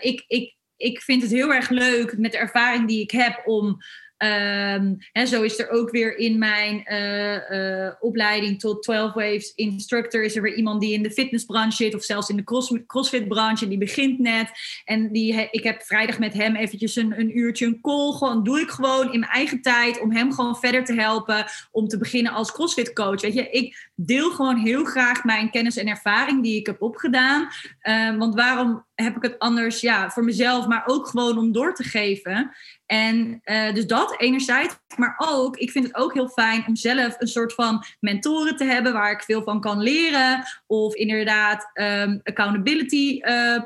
[0.00, 3.78] ik, ik, ik vind het heel erg leuk met de ervaring die ik heb om
[4.18, 10.24] En zo is er ook weer in mijn uh, uh, opleiding tot 12 Waves instructor
[10.24, 13.28] is er weer iemand die in de fitnessbranche zit of zelfs in de cross, crossfit
[13.28, 14.50] branche die begint net.
[14.84, 18.12] En die ik heb vrijdag met hem eventjes een, een uurtje een call.
[18.12, 21.88] Gewoon doe ik gewoon in mijn eigen tijd om hem gewoon verder te helpen om
[21.88, 25.88] te beginnen als crossfit coach weet je ik deel gewoon heel graag mijn kennis en
[25.88, 27.48] ervaring die ik heb opgedaan
[27.82, 31.74] uh, want waarom heb ik het anders ja voor mezelf maar ook gewoon om door
[31.74, 32.50] te geven
[32.88, 37.14] en uh, dus dat enerzijds, maar ook, ik vind het ook heel fijn om zelf
[37.18, 40.44] een soort van mentoren te hebben waar ik veel van kan leren.
[40.66, 43.58] Of inderdaad um, accountability uh,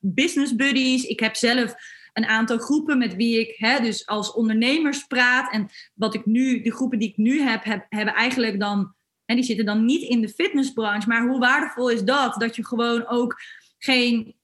[0.00, 1.04] business buddies.
[1.04, 1.74] Ik heb zelf
[2.12, 5.52] een aantal groepen met wie ik hè, dus als ondernemers praat.
[5.52, 8.94] En wat ik nu, de groepen die ik nu heb hebben eigenlijk dan,
[9.32, 11.08] en die zitten dan niet in de fitnessbranche.
[11.08, 12.34] Maar hoe waardevol is dat?
[12.40, 13.40] Dat je gewoon ook
[13.78, 14.34] geen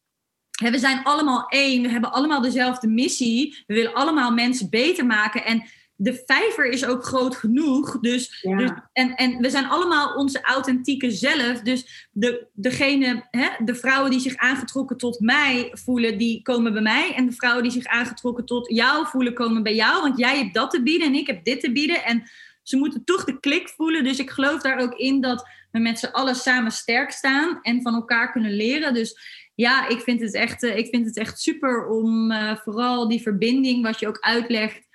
[0.59, 3.65] we zijn allemaal één, we hebben allemaal dezelfde missie.
[3.67, 5.45] We willen allemaal mensen beter maken.
[5.45, 5.63] En
[6.01, 8.01] de vijver is ook groot genoeg.
[8.01, 8.57] Dus, ja.
[8.57, 11.61] dus, en, en we zijn allemaal onze authentieke zelf.
[11.61, 16.83] Dus de, degene, hè, de vrouwen die zich aangetrokken tot mij voelen, die komen bij
[16.83, 17.15] mij.
[17.15, 20.03] En de vrouwen die zich aangetrokken tot jou voelen, komen bij jou.
[20.03, 22.05] Want jij hebt dat te bieden en ik heb dit te bieden.
[22.05, 22.23] En
[22.69, 24.05] ze moeten toch de klik voelen.
[24.05, 27.83] Dus ik geloof daar ook in dat we met z'n allen samen sterk staan en
[27.83, 28.95] van elkaar kunnen leren.
[28.95, 29.19] Dus
[29.55, 32.33] ja, ik vind het echt, ik vind het echt super om
[32.65, 34.87] vooral die verbinding, wat je ook uitlegt.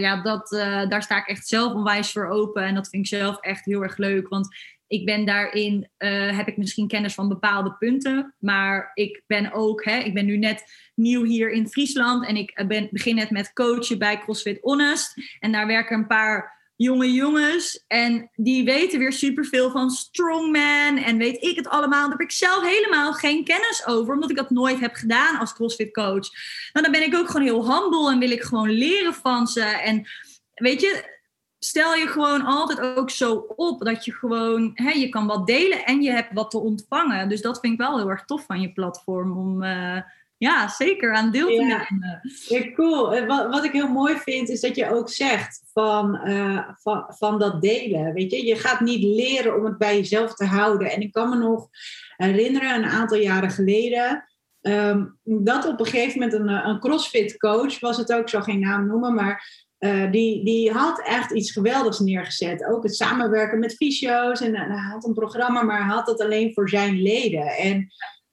[0.00, 0.48] ja, dat,
[0.88, 2.62] daar sta ik echt zelf onwijs voor open.
[2.62, 4.28] En dat vind ik zelf echt heel erg leuk.
[4.28, 5.90] Want ik ben daarin,
[6.36, 8.34] heb ik misschien kennis van bepaalde punten.
[8.38, 12.26] Maar ik ben ook, hè, ik ben nu net nieuw hier in Friesland.
[12.26, 15.14] En ik eh, ben, begin net met coachen bij CrossFit Honest.
[15.40, 17.84] En daar werken een paar jonge jongens.
[17.86, 20.96] En die weten weer superveel van strongman.
[20.96, 22.00] En weet ik het allemaal.
[22.00, 24.14] Daar heb ik zelf helemaal geen kennis over.
[24.14, 26.28] Omdat ik dat nooit heb gedaan als CrossFit coach.
[26.72, 28.10] Nou, dan ben ik ook gewoon heel humble.
[28.10, 29.62] En wil ik gewoon leren van ze.
[29.62, 30.08] En
[30.54, 31.20] weet je,
[31.58, 35.84] stel je gewoon altijd ook zo op dat je gewoon, hè, je kan wat delen
[35.84, 37.28] en je hebt wat te ontvangen.
[37.28, 40.02] Dus dat vind ik wel heel erg tof van je platform om, uh,
[40.42, 42.20] ja, zeker aan deel te nemen.
[42.48, 43.14] Ja, cool.
[43.14, 47.04] Eh, wat, wat ik heel mooi vind is dat je ook zegt van, uh, van,
[47.08, 48.12] van dat delen.
[48.12, 50.90] Weet je, je gaat niet leren om het bij jezelf te houden.
[50.90, 51.68] En ik kan me nog
[52.16, 54.24] herinneren, een aantal jaren geleden.
[54.60, 58.42] Um, dat op een gegeven moment een, een CrossFit coach was het ook, ik zal
[58.42, 62.64] geen naam noemen, maar uh, die, die had echt iets geweldigs neergezet.
[62.64, 64.40] Ook het samenwerken met fysio's.
[64.40, 67.46] En uh, hij had een programma, maar hij had dat alleen voor zijn leden.
[67.46, 67.92] En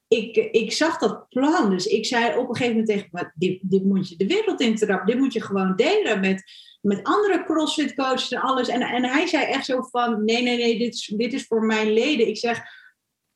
[0.10, 1.70] ik, ik zag dat plan.
[1.70, 4.62] Dus ik zei op een gegeven moment tegen hem: dit, dit moet je de wereld
[4.62, 5.08] intrappen.
[5.08, 6.44] Dit moet je gewoon delen met,
[6.82, 8.68] met andere CrossFit coaches en alles.
[8.68, 11.66] En, en hij zei echt zo van: nee, nee, nee, dit is, dit is voor
[11.66, 12.28] mijn leden.
[12.28, 12.78] Ik zeg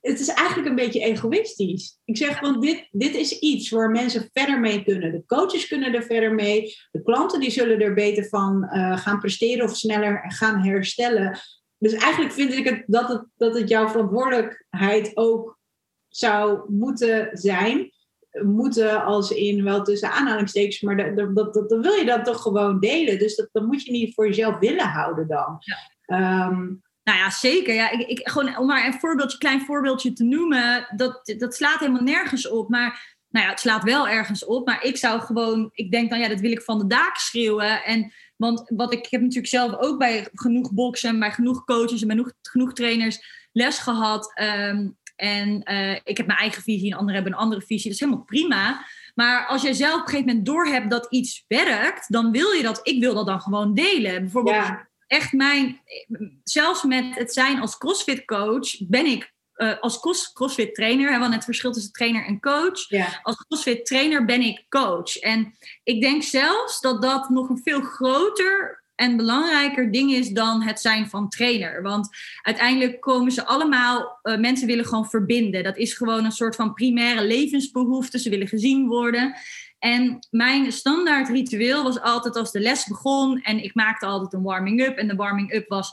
[0.04, 2.00] het is eigenlijk een beetje egoïstisch.
[2.06, 5.12] Ik zeg, want dit, dit is iets waar mensen verder mee kunnen.
[5.12, 6.76] De coaches kunnen er verder mee.
[6.92, 11.40] De klanten die zullen er beter van uh, gaan presteren of sneller gaan herstellen.
[11.78, 15.60] Dus eigenlijk vind ik het dat, het dat het jouw verantwoordelijkheid ook
[16.16, 17.92] zou moeten zijn.
[18.42, 22.42] Moeten als in wel tussen aanhalingstekens, maar dat, dat, dat, dan wil je dat toch
[22.42, 23.20] gewoon delen.
[23.20, 25.58] Dus dat, dat moet je niet voor jezelf willen houden dan.
[25.60, 26.48] Ja.
[26.48, 27.74] Um, nou ja, zeker.
[27.74, 31.80] Ja, ik, ik, gewoon, om maar een voorbeeldje, klein voorbeeldje te noemen, dat, dat slaat
[31.80, 32.70] helemaal nergens op.
[32.70, 34.66] Maar nou ja, het slaat wel ergens op.
[34.66, 37.84] Maar ik zou gewoon, ik denk dan, ja, dat wil ik van de daken schreeuwen.
[37.84, 42.02] En, want wat ik, ik heb natuurlijk zelf ook bij genoeg boksen, bij genoeg coaches
[42.02, 44.32] en bij genoeg, genoeg trainers les gehad.
[44.34, 47.84] Ehm, en uh, ik heb mijn eigen visie en anderen hebben een andere visie.
[47.84, 48.86] Dat is helemaal prima.
[49.16, 52.64] Maar als jij zelf op een gegeven moment doorhebt dat iets werkt, dan wil je
[52.64, 54.22] dat, ik wil dat dan gewoon delen.
[54.22, 55.82] Bijvoorbeeld, ja echt mijn,
[56.44, 60.00] zelfs met het zijn als CrossFit coach, ben ik uh, als
[60.34, 62.90] CrossFit trainer, hè, want het verschil tussen trainer en coach.
[63.24, 65.18] Als CrossFit trainer ben ik coach.
[65.18, 70.62] En ik denk zelfs dat dat nog een veel groter en belangrijker ding is dan
[70.62, 71.82] het zijn van trainer.
[71.82, 72.10] Want
[72.42, 75.64] uiteindelijk komen ze allemaal, uh, mensen willen gewoon verbinden.
[75.64, 78.20] Dat is gewoon een soort van primaire levensbehoefte.
[78.20, 79.36] Ze willen gezien worden.
[79.80, 84.42] En mijn standaard ritueel was altijd als de les begon en ik maakte altijd een
[84.42, 84.98] warming-up.
[84.98, 85.92] En de warming-up was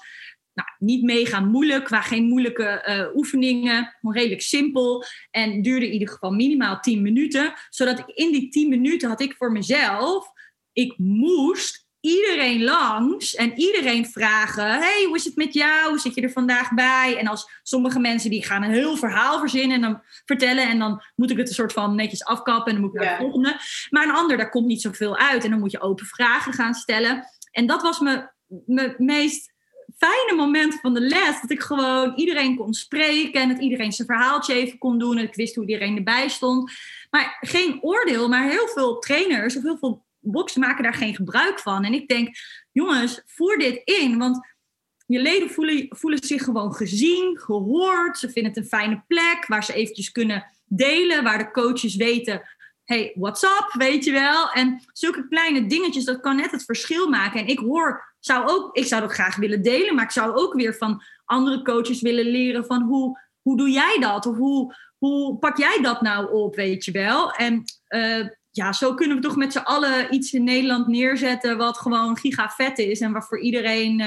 [0.52, 5.04] nou, niet mega moeilijk, qua geen moeilijke uh, oefeningen, maar redelijk simpel.
[5.30, 7.52] En duurde in ieder geval minimaal 10 minuten.
[7.68, 10.32] Zodat ik in die 10 minuten had ik voor mezelf,
[10.72, 15.88] ik moest iedereen langs en iedereen vragen: Hey, hoe is het met jou?
[15.88, 17.16] Hoe zit je er vandaag bij?
[17.18, 21.02] En als sommige mensen die gaan een heel verhaal verzinnen en dan vertellen, en dan
[21.16, 23.60] moet ik het een soort van netjes afkappen en dan moet ik naar de volgende.
[23.90, 26.74] Maar een ander, daar komt niet zoveel uit en dan moet je open vragen gaan
[26.74, 27.24] stellen.
[27.50, 28.30] En dat was mijn,
[28.66, 29.52] mijn meest
[29.96, 31.40] fijne moment van de les.
[31.40, 35.18] Dat ik gewoon iedereen kon spreken en dat iedereen zijn verhaaltje even kon doen.
[35.18, 36.72] En ik wist hoe iedereen erbij stond.
[37.10, 41.58] Maar geen oordeel, maar heel veel trainers of heel veel boksen maken daar geen gebruik
[41.58, 41.84] van.
[41.84, 42.36] En ik denk,
[42.72, 44.18] jongens, voer dit in.
[44.18, 44.48] Want
[45.06, 48.18] je leden voelen, voelen zich gewoon gezien, gehoord.
[48.18, 51.24] Ze vinden het een fijne plek waar ze eventjes kunnen delen.
[51.24, 52.42] Waar de coaches weten,
[52.84, 54.50] hey, what's up, weet je wel.
[54.50, 57.40] En zulke kleine dingetjes, dat kan net het verschil maken.
[57.40, 59.94] En ik hoor, zou ook, ik zou dat graag willen delen.
[59.94, 63.96] Maar ik zou ook weer van andere coaches willen leren van hoe, hoe doe jij
[64.00, 64.26] dat?
[64.26, 67.32] Of hoe, hoe pak jij dat nou op, weet je wel?
[67.32, 71.78] En uh, ja, zo kunnen we toch met z'n allen iets in Nederland neerzetten wat
[71.78, 74.00] gewoon giga vet is en waarvoor iedereen,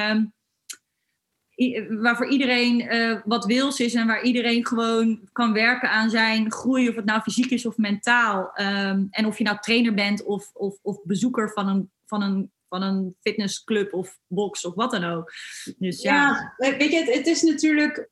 [1.56, 6.52] uh, waarvoor iedereen uh, wat wils is en waar iedereen gewoon kan werken aan zijn
[6.52, 8.52] groei, of het nou fysiek is of mentaal.
[8.62, 12.52] Um, en of je nou trainer bent of, of, of bezoeker van een, van een
[12.74, 15.32] van een fitnessclub of box of wat dan ook.
[15.78, 16.54] Dus, ja.
[16.58, 18.10] ja weet je, het, is natuurlijk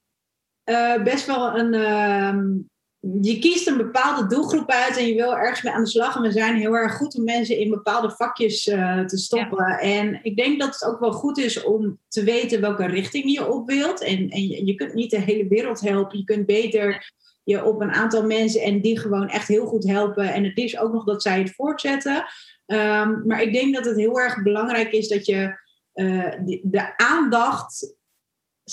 [0.65, 2.63] uh, best wel een, uh,
[3.01, 6.15] je kiest een bepaalde doelgroep uit en je wil ergens mee aan de slag.
[6.15, 9.65] En we zijn heel erg goed om mensen in bepaalde vakjes uh, te stoppen.
[9.79, 13.51] En ik denk dat het ook wel goed is om te weten welke richting je
[13.51, 14.01] op wilt.
[14.01, 16.17] En, en je, je, kunt niet de hele wereld helpen.
[16.17, 20.33] Je kunt beter je op een aantal mensen en die gewoon echt heel goed helpen.
[20.33, 22.25] En het is ook nog dat zij het voortzetten.
[22.65, 25.59] Um, maar ik denk dat het heel erg belangrijk is dat je
[26.63, 27.95] de aandacht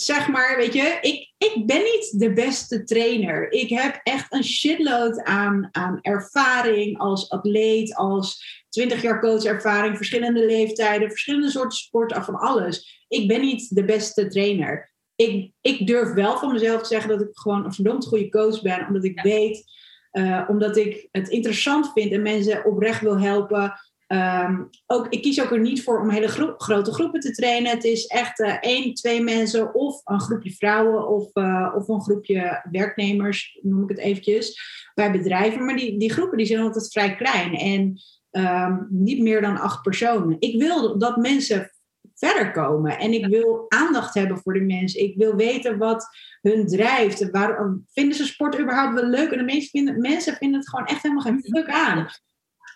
[0.04, 3.52] zeg maar, weet je, ik, ik ben niet de beste trainer.
[3.52, 10.46] Ik heb echt een shitload aan, aan ervaring als atleet, als 20 jaar coachervaring, verschillende
[10.46, 13.04] leeftijden, verschillende soorten sporten, van alles.
[13.08, 14.92] Ik ben niet de beste trainer.
[15.16, 18.62] Ik, ik durf wel van mezelf te zeggen dat ik gewoon een verdomd goede coach
[18.62, 19.64] ben, omdat ik weet,
[20.12, 23.72] uh, omdat ik het interessant vind en mensen oprecht wil helpen.
[24.08, 27.70] Ehm, ook, ik kies ook er niet voor om hele grote groepen te trainen.
[27.70, 32.02] Het is echt uh, één, twee mensen of een groepje vrouwen of, uh, of een
[32.02, 34.60] groepje werknemers, noem ik het eventjes,
[34.94, 35.64] bij bedrijven.
[35.64, 38.00] Maar die, die groepen die zijn altijd vrij klein en
[38.30, 40.36] um, niet meer dan acht personen.
[40.38, 41.70] Ik wil dat mensen
[42.14, 45.02] verder komen en ik wil aandacht hebben voor de mensen.
[45.02, 46.08] Ik wil weten wat
[46.40, 47.30] hun drijft.
[47.30, 49.30] Waarom vinden ze sport überhaupt wel leuk?
[49.30, 52.06] En de meeste vinden, mensen vinden het gewoon echt helemaal geen fuck aan.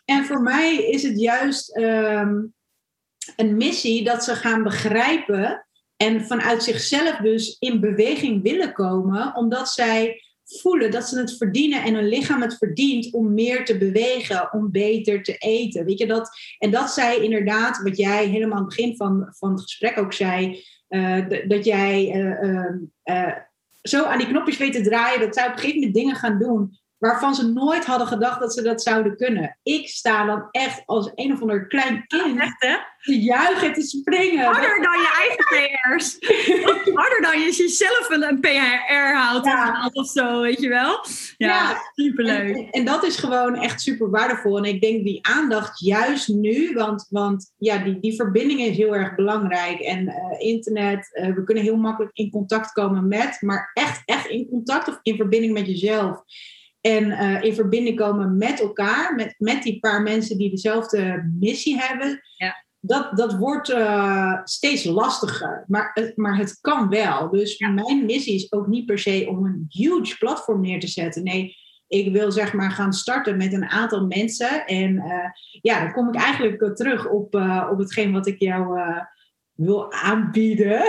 [0.04, 2.44] En voor mij is het juist ehm,
[3.36, 9.68] een missie dat ze gaan begrijpen en vanuit zichzelf dus in beweging willen komen, omdat
[9.68, 14.52] zij voelen dat ze het verdienen en hun lichaam het verdient om meer te bewegen,
[14.52, 15.84] om beter te eten.
[15.84, 16.30] Weet je dat?
[16.58, 20.12] En dat zij inderdaad, wat jij helemaal aan het begin van, van het gesprek ook
[20.12, 22.14] zei, uh, dat jij
[23.04, 23.32] uh,
[23.82, 26.38] zo aan die knopjes weet te draaien, dat zij op een gegeven moment dingen gaan
[26.38, 29.58] doen waarvan ze nooit hadden gedacht dat ze dat zouden kunnen.
[29.62, 32.76] Ik sta dan echt als een of ander klein kind echt, hè?
[33.02, 34.44] te juichen, te springen.
[34.44, 36.16] Harder dan je eigen PR's.
[37.00, 39.90] Harder dan je jezelf een, een PR houdt ja.
[39.92, 41.04] of zo, weet je wel.
[41.36, 41.82] Ja, ja.
[41.94, 42.56] superleuk.
[42.56, 44.56] En, en, dat is gewoon echt super waardevol.
[44.56, 48.94] En ik denk die aandacht juist nu, want, want ja, die, die verbinding is heel
[48.94, 49.80] erg belangrijk.
[49.80, 54.26] En uh, internet, uh, we kunnen heel makkelijk in contact komen met, maar echt, echt
[54.26, 56.22] in contact of in verbinding met jezelf.
[56.82, 61.78] En uh, in verbinding komen met elkaar, met, met die paar mensen die dezelfde missie
[61.78, 62.20] hebben.
[62.36, 62.64] Ja.
[62.80, 65.64] Dat, dat wordt uh, steeds lastiger.
[65.66, 67.30] Maar, maar het kan wel.
[67.30, 71.22] Dus mijn missie is ook niet per se om een huge platform neer te zetten.
[71.22, 71.56] Nee,
[71.86, 74.66] ik wil zeg maar gaan starten met een aantal mensen.
[74.66, 75.28] En uh,
[75.60, 77.34] ja, dan kom ik eigenlijk terug op,
[77.70, 78.80] op hetgeen wat ik jou
[79.52, 80.80] wil aanbieden.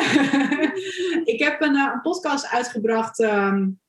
[1.33, 3.19] ik heb een, een podcast uitgebracht.
[3.19, 3.81] Um,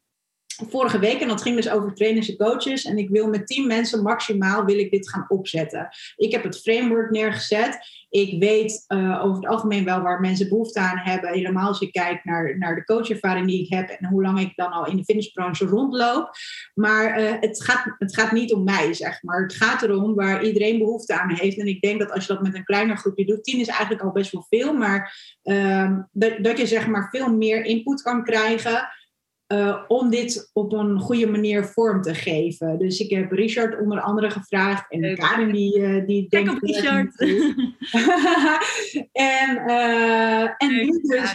[0.68, 1.20] vorige week.
[1.20, 2.84] En dat ging dus over trainers en coaches.
[2.84, 5.88] En ik wil met tien mensen maximaal wil ik dit gaan opzetten.
[6.16, 7.78] Ik heb het framework neergezet.
[8.08, 11.32] Ik weet uh, over het algemeen wel waar mensen behoefte aan hebben.
[11.32, 13.88] Helemaal als je kijkt naar, naar de coachervaring die ik heb.
[13.88, 16.30] En hoe lang ik dan al in de fitnessbranche rondloop.
[16.74, 19.42] Maar uh, het, gaat, het gaat niet om mij, zeg maar.
[19.42, 21.58] Het gaat erom waar iedereen behoefte aan heeft.
[21.58, 23.44] En ik denk dat als je dat met een kleiner groepje doet.
[23.44, 24.72] Tien is eigenlijk al best wel veel.
[24.72, 28.88] Maar uh, dat, dat je zeg maar veel meer input kan krijgen.
[29.48, 32.78] Uh, om dit op een goede manier vorm te geven.
[32.78, 35.18] Dus ik heb Richard onder andere gevraagd en Leuk.
[35.18, 36.62] Karin die, uh, die Kijk denkt...
[36.62, 37.20] op Richard!
[39.12, 41.34] en uh, en nu dus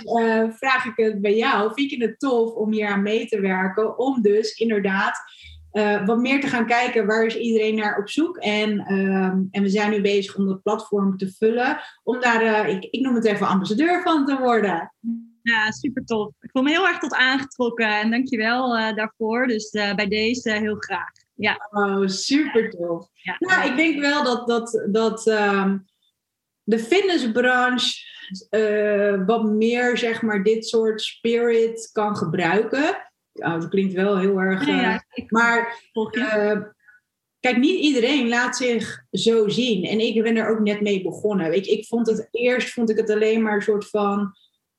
[0.57, 1.71] vraag ik het bij jou.
[1.73, 3.99] Vind je het tof om hier aan mee te werken?
[3.99, 5.17] Om dus inderdaad
[6.05, 8.37] wat meer te gaan kijken waar is iedereen naar op zoek.
[8.37, 11.77] En, ehm, en we zijn nu bezig om dat platform te vullen.
[12.03, 14.93] Om daar, ik, ik noem het even ambassadeur van te worden.
[15.41, 16.33] Ja, super tof.
[16.41, 19.47] Ik voel me heel erg tot aangetrokken en dankjewel uh, daarvoor.
[19.47, 21.11] Dus uh, bij deze heel graag.
[21.33, 21.69] Ja.
[21.71, 23.07] Oh, super tof.
[23.13, 23.35] Ja.
[23.39, 25.85] Nou, ik denk wel dat, dat, dat um,
[26.63, 28.07] de fitnessbranche
[28.49, 33.11] uh, wat meer, zeg maar, dit soort spirit kan gebruiken.
[33.33, 34.65] Oh, dat klinkt wel heel erg.
[34.65, 35.89] Ja, maar
[37.39, 39.85] kijk, niet iedereen laat zich zo zien.
[39.85, 41.49] En ik ben er ook net mee begonnen.
[41.49, 44.33] Weet je, ik vond het eerst vond ik het alleen maar een soort van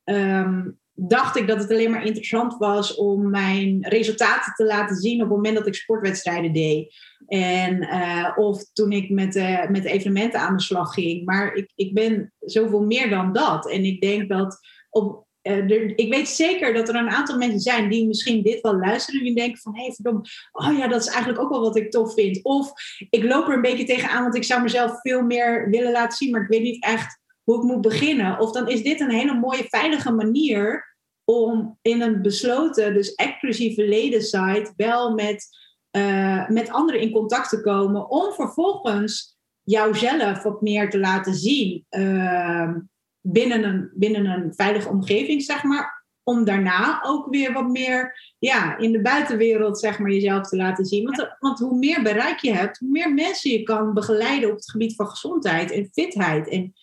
[0.04, 5.14] um, dacht ik dat het alleen maar interessant was om mijn resultaten te laten zien
[5.14, 6.94] op het moment dat ik sportwedstrijden deed.
[7.26, 11.24] En, uh, of toen ik met, uh, met evenementen aan de slag ging.
[11.24, 13.70] Maar ik, ik ben zoveel meer dan dat.
[13.70, 14.58] En ik denk dat
[14.90, 18.78] op, er, ik weet zeker dat er een aantal mensen zijn die misschien dit wel
[18.78, 20.22] luisteren en die denken van, hé hey, verdomme,
[20.52, 22.44] oh ja, dat is eigenlijk ook wel wat ik tof vind.
[22.44, 22.72] Of
[23.10, 26.30] ik loop er een beetje tegenaan, want ik zou mezelf veel meer willen laten zien,
[26.30, 27.19] maar ik weet niet echt
[27.50, 28.38] hoe ik moet beginnen.
[28.38, 33.88] Of dan is dit een hele mooie, veilige manier om in een besloten, dus exclusieve
[33.88, 35.48] ledensite wel met,
[35.96, 38.10] uh, met anderen in contact te komen.
[38.10, 42.70] Om vervolgens jouzelf wat meer te laten zien uh,
[43.20, 45.98] binnen, een, binnen een veilige omgeving, zeg maar.
[46.22, 50.84] Om daarna ook weer wat meer ja, in de buitenwereld zeg maar, jezelf te laten
[50.84, 51.04] zien.
[51.04, 54.70] Want, want hoe meer bereik je hebt, hoe meer mensen je kan begeleiden op het
[54.70, 56.48] gebied van gezondheid en fitheid.
[56.48, 56.74] En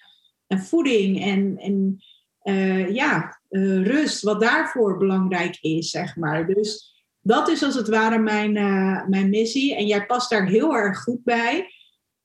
[0.48, 2.04] en voeding en, en
[2.44, 6.48] uh, ja, uh, rust, wat daarvoor belangrijk is, zeg maar.
[6.48, 9.76] Dus dat is als het ware mijn, uh, mijn missie.
[9.76, 11.72] En jij past daar heel erg goed bij.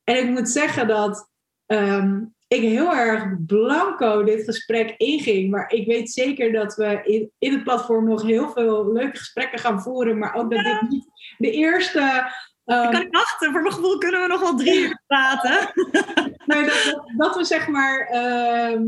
[0.04, 1.30] En ik moet zeggen dat
[1.66, 5.50] um, ik heel erg blanco dit gesprek inging.
[5.50, 9.58] Maar ik weet zeker dat we in, in het platform nog heel veel leuke gesprekken
[9.58, 10.18] gaan voeren.
[10.18, 11.06] Maar ook dat dit niet
[11.38, 12.32] de eerste
[12.64, 13.52] Um, kan ik wachten.
[13.52, 15.72] Voor mijn gevoel kunnen we nog wel drie uur praten.
[16.46, 18.10] maar dat, dat, we zeg maar.
[18.12, 18.80] Uh,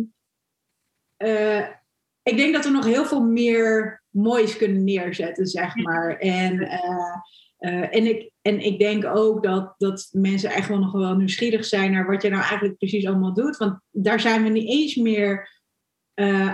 [1.18, 1.66] uh,
[2.22, 6.18] ik denk dat we nog heel veel meer moois kunnen neerzetten, zeg maar.
[6.18, 11.14] En, uh, en, ik, en ik denk ook dat, dat mensen echt wel nog wel
[11.14, 13.57] nieuwsgierig zijn naar wat je nou eigenlijk precies allemaal doet.
[13.57, 15.53] Want daar zijn we niet eens meer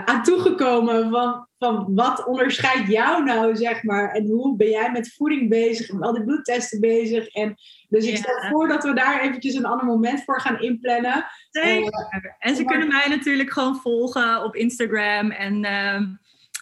[0.05, 5.13] aan toegekomen van van wat onderscheidt jou nou, zeg maar, en hoe ben jij met
[5.13, 7.27] voeding bezig en al die bloedtesten bezig.
[7.27, 7.55] En,
[7.89, 11.25] dus ik stel voor dat we daar eventjes een ander moment voor gaan inplannen.
[11.49, 12.07] Zeker.
[12.23, 15.31] Uh, en ze kunnen mij natuurlijk gewoon volgen op Instagram.
[15.31, 16.01] En uh,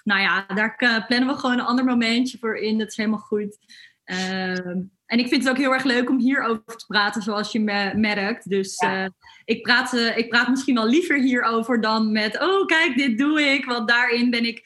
[0.04, 0.76] nou ja, daar
[1.08, 2.78] plannen we gewoon een ander momentje voor in.
[2.78, 3.58] Dat is helemaal goed.
[4.06, 4.76] Uh,
[5.06, 7.92] en ik vind het ook heel erg leuk om hierover te praten, zoals je me
[7.96, 8.50] merkt.
[8.50, 9.04] Dus ja.
[9.04, 9.10] uh,
[9.46, 13.42] ik, praat, uh, ik praat misschien wel liever hierover dan met, oh kijk, dit doe
[13.42, 13.66] ik.
[13.66, 14.62] Want daarin ben ik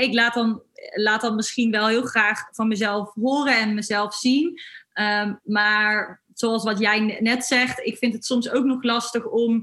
[0.00, 0.62] ik laat dan,
[0.94, 4.60] laat dan misschien wel heel graag van mezelf horen en mezelf zien.
[4.94, 9.62] Um, maar zoals wat jij net zegt, ik vind het soms ook nog lastig om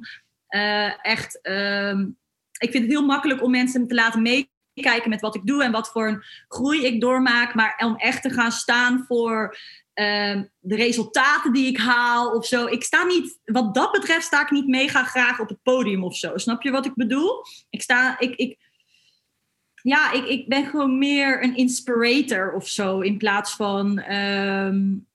[0.50, 1.40] uh, echt.
[1.42, 2.18] Um,
[2.58, 5.72] ik vind het heel makkelijk om mensen te laten meekijken met wat ik doe en
[5.72, 7.54] wat voor een groei ik doormaak.
[7.54, 9.58] Maar om echt te gaan staan voor
[9.96, 12.66] uh, de resultaten die ik haal of zo.
[12.66, 16.16] Ik sta niet, wat dat betreft, sta ik niet mega graag op het podium of
[16.18, 16.38] zo.
[16.38, 17.46] Snap je wat ik bedoel?
[17.70, 18.69] Ik sta, ik, ik,
[19.82, 23.00] ja, ik, ik ben gewoon meer een inspirator of zo.
[23.00, 24.14] In plaats van.
[24.14, 25.08] Um,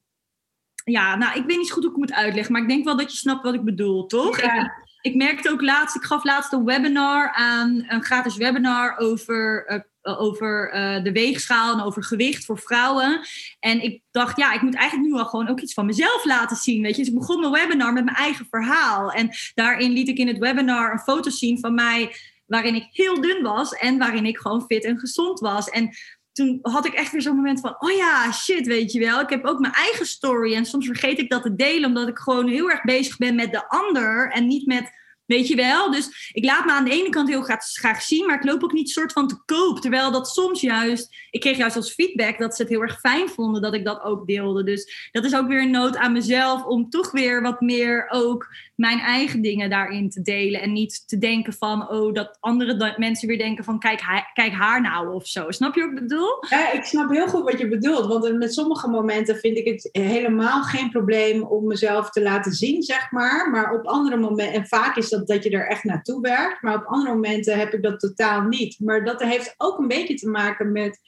[0.84, 2.52] ja, nou, ik weet niet goed hoe ik het moet uitleggen.
[2.52, 4.40] Maar ik denk wel dat je snapt wat ik bedoel, toch?
[4.40, 4.62] Ja.
[4.62, 9.66] Ik, ik, merkte ook laatst, ik gaf laatst een webinar aan, een gratis webinar over,
[10.02, 13.20] uh, over uh, de weegschaal en over gewicht voor vrouwen.
[13.60, 16.56] En ik dacht, ja, ik moet eigenlijk nu al gewoon ook iets van mezelf laten
[16.56, 16.82] zien.
[16.82, 19.12] Weet je, dus ik begon mijn webinar met mijn eigen verhaal.
[19.12, 22.16] En daarin liet ik in het webinar een foto zien van mij
[22.46, 25.68] waarin ik heel dun was en waarin ik gewoon fit en gezond was.
[25.68, 25.90] En
[26.32, 29.20] toen had ik echt weer zo'n moment van, oh ja, shit, weet je wel.
[29.20, 32.18] Ik heb ook mijn eigen story en soms vergeet ik dat te delen, omdat ik
[32.18, 35.90] gewoon heel erg bezig ben met de ander en niet met Weet je wel?
[35.90, 38.62] Dus ik laat me aan de ene kant heel graag, graag zien, maar ik loop
[38.62, 39.80] ook niet soort van te koop.
[39.80, 43.28] Terwijl dat soms juist, ik kreeg juist als feedback dat ze het heel erg fijn
[43.28, 44.64] vonden dat ik dat ook deelde.
[44.64, 48.48] Dus dat is ook weer een nood aan mezelf om toch weer wat meer ook
[48.74, 50.60] mijn eigen dingen daarin te delen.
[50.60, 54.02] En niet te denken van, oh, dat andere mensen weer denken van, kijk,
[54.32, 55.50] kijk haar nou of zo.
[55.50, 56.44] Snap je wat ik bedoel?
[56.48, 58.06] Ja, ik snap heel goed wat je bedoelt.
[58.06, 62.82] Want met sommige momenten vind ik het helemaal geen probleem om mezelf te laten zien,
[62.82, 63.50] zeg maar.
[63.50, 66.62] Maar op andere momenten, en vaak is dat, dat je er echt naartoe werkt.
[66.62, 68.80] Maar op andere momenten heb ik dat totaal niet.
[68.80, 71.00] Maar dat heeft ook een beetje te maken met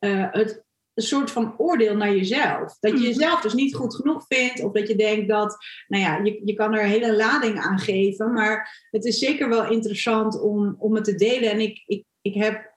[0.00, 0.64] uh, het
[1.00, 2.76] een soort van oordeel naar jezelf.
[2.80, 3.06] Dat je mhm.
[3.06, 4.62] jezelf dus niet goed genoeg vindt.
[4.62, 5.56] Of dat je denkt dat,
[5.88, 8.32] nou ja, je, je kan er een hele lading aan geven.
[8.32, 11.50] Maar het is zeker wel interessant om, om het te delen.
[11.50, 12.68] En ik, ik, ik heb.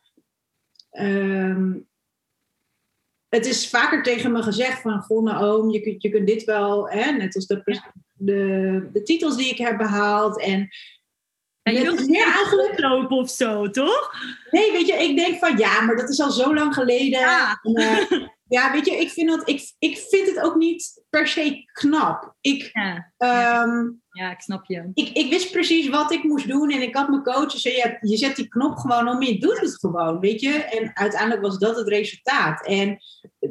[0.91, 1.87] Um,
[3.29, 6.43] het is vaker tegen me gezegd van, goh, nou, oom, je kunt, je kunt dit
[6.43, 7.81] wel, hè, net als de,
[8.13, 10.41] de, de titels die ik heb behaald.
[10.41, 10.69] En
[11.63, 14.15] en je wilt meer eigenlijk lopen of zo, toch?
[14.51, 17.19] Nee, weet je, ik denk van ja, maar dat is al zo lang geleden.
[17.19, 21.03] Ja, en, uh, ja weet je, ik vind, dat, ik, ik vind het ook niet
[21.09, 22.35] per se knap.
[22.41, 23.11] Ik, ja.
[23.63, 24.91] Um, ja, ik snap je.
[24.93, 27.97] Ik, ik wist precies wat ik moest doen en ik had mijn coaches en je,
[28.01, 30.51] je zet die knop gewoon om, je doet het gewoon, weet je.
[30.51, 32.65] En uiteindelijk was dat het resultaat.
[32.65, 32.97] En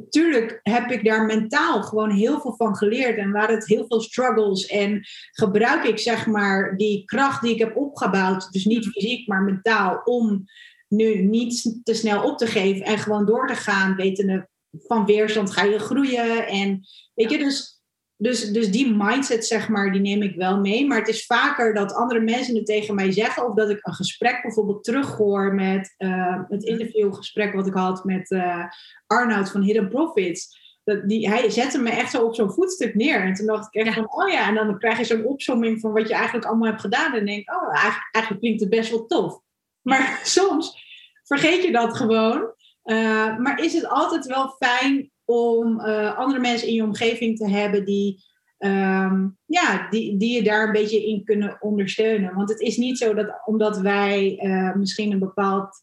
[0.09, 4.01] tuurlijk heb ik daar mentaal gewoon heel veel van geleerd en waren het heel veel
[4.01, 4.67] struggles.
[4.67, 9.43] En gebruik ik zeg maar die kracht die ik heb opgebouwd, dus niet fysiek, maar
[9.43, 10.45] mentaal, om
[10.89, 15.53] nu niet te snel op te geven en gewoon door te gaan, wetende van weerstand
[15.53, 16.47] ga je groeien.
[16.47, 16.81] En
[17.14, 17.83] weet je, dus
[18.23, 20.87] dus, dus die mindset, zeg maar, die neem ik wel mee.
[20.87, 23.47] Maar het is vaker dat andere mensen het tegen mij zeggen.
[23.47, 28.31] Of dat ik een gesprek bijvoorbeeld terughoor met uh, het interviewgesprek wat ik had met
[28.31, 28.64] uh,
[29.07, 30.61] Arnoud van Hidden Profits.
[30.85, 33.20] Dat die, hij zette me echt zo op zo'n voetstuk neer.
[33.20, 34.49] En toen dacht ik echt van, oh ja.
[34.49, 37.14] En dan krijg je zo'n opzomming van wat je eigenlijk allemaal hebt gedaan.
[37.14, 39.41] En denk ik, oh, eigenlijk, eigenlijk klinkt het best wel tof.
[39.81, 40.77] Maar soms
[41.23, 42.55] vergeet je dat gewoon.
[42.85, 47.51] Uh, maar is het altijd wel fijn om uh, andere mensen in je omgeving te
[47.51, 48.24] hebben die,
[48.59, 52.35] um, ja, die, die je daar een beetje in kunnen ondersteunen.
[52.35, 55.83] Want het is niet zo dat omdat wij uh, misschien een bepaald,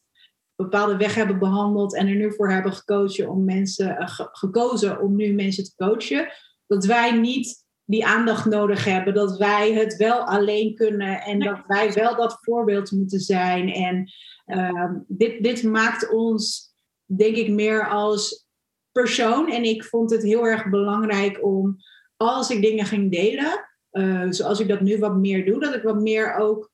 [0.56, 3.96] bepaalde weg hebben behandeld en er nu voor hebben gekozen om mensen,
[4.32, 6.32] gekozen om nu mensen te coachen,
[6.66, 11.58] dat wij niet die aandacht nodig hebben, dat wij het wel alleen kunnen en dat
[11.66, 13.72] wij wel dat voorbeeld moeten zijn.
[13.72, 14.12] En
[14.46, 16.69] uh, dit, dit maakt ons,
[17.16, 18.46] denk ik, meer als
[18.92, 19.52] persoon.
[19.52, 21.76] En ik vond het heel erg belangrijk om,
[22.16, 25.82] als ik dingen ging delen, uh, zoals ik dat nu wat meer doe, dat ik
[25.82, 26.70] wat meer ook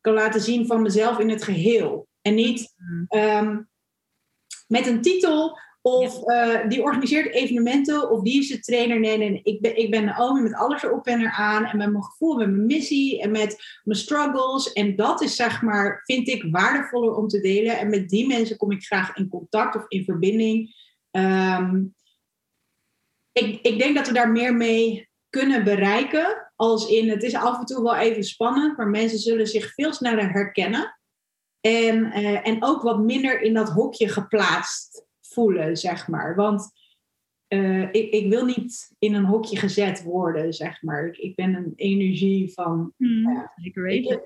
[0.00, 2.08] kan laten zien van mezelf in het geheel.
[2.22, 3.04] En niet Mm.
[3.08, 3.62] ehm,
[4.66, 9.00] met een titel of eh, die organiseert evenementen of die is de trainer.
[9.00, 9.42] Nee, nee, nee.
[9.42, 12.50] Ik ben, ik ben Naomi met alles erop en eraan en met mijn gevoel, met
[12.50, 14.72] mijn missie en met mijn struggles.
[14.72, 17.78] En dat is zeg maar, vind ik waardevoller om te delen.
[17.78, 20.74] En met die mensen kom ik graag in contact of in verbinding.
[21.10, 21.84] Ehm,
[23.32, 26.50] ik, ik denk dat we daar meer mee kunnen bereiken.
[26.56, 29.92] Als in, het is af en toe wel even spannend, maar mensen zullen zich veel
[29.92, 30.98] sneller herkennen.
[31.60, 36.34] En, eh, en ook wat minder in dat hokje geplaatst voelen, zeg maar.
[36.34, 36.70] Want
[37.46, 41.06] eh, ik, ik wil niet in een hokje gezet worden, zeg maar.
[41.06, 42.92] Ik, ik ben een energie van.
[42.96, 43.52] Mm, Ja.
[43.72, 44.20] Weten.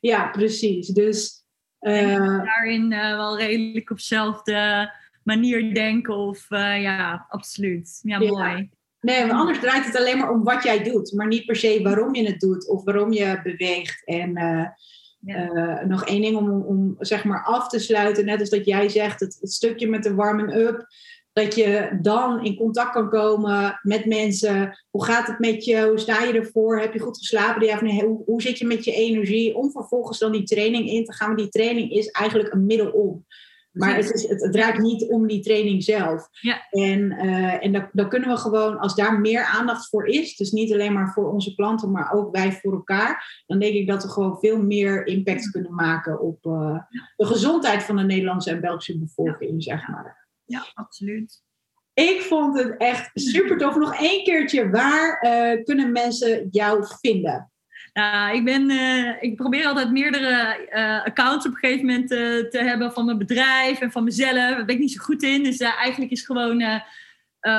[0.00, 0.86] Ja, precies.
[0.88, 1.44] Dus.
[1.78, 4.90] eh, Daarin eh, wel redelijk op dezelfde
[5.22, 6.14] manier denken.
[6.16, 8.00] Of ja, absoluut.
[8.02, 8.30] Ja, Ja.
[8.30, 8.70] mooi.
[9.00, 11.80] Nee, want anders draait het alleen maar om wat jij doet, maar niet per se
[11.82, 14.04] waarom je het doet of waarom je beweegt.
[14.04, 14.36] En
[15.26, 18.88] Eh, nog één ding om, om zeg maar af te sluiten, net als dat jij
[18.88, 20.86] zegt, het, stukje met de warming-up,
[21.32, 24.84] dat je dan in contact kan komen met mensen.
[24.90, 25.86] Hoe gaat het met je?
[25.88, 26.80] Hoe sta je ervoor?
[26.80, 28.04] Heb je goed geslapen?
[28.04, 29.56] Hoe, hoe zit je met je energie?
[29.56, 31.26] Om vervolgens dan die training in te gaan.
[31.26, 33.24] Want die training is eigenlijk een middel om.
[33.74, 36.28] Maar het, is, het, het draait niet om die training zelf.
[36.30, 36.66] Ja.
[36.70, 40.50] En, eh, en dan, dan kunnen we gewoon, als daar meer aandacht voor is, dus
[40.50, 44.02] niet alleen maar voor onze klanten, maar ook wij voor elkaar, dan denk ik dat
[44.02, 46.78] we gewoon veel meer impact kunnen maken op eh,
[47.16, 50.28] de gezondheid van de Nederlandse en Belgische bevolking, zeg maar.
[50.44, 51.42] ja, absoluut.
[51.94, 53.76] Ik vond het echt super tof.
[53.76, 57.52] Nog één keertje, waar eh, kunnen mensen jou vinden?
[57.94, 62.62] Nou, ik, ben, eh, ik probeer altijd meerdere eh, accounts op een gegeven moment te
[62.64, 64.34] hebben van mijn bedrijf en van mezelf.
[64.34, 65.42] Daar ben ik niet zo goed in.
[65.42, 66.82] Dus eigenlijk is gewoon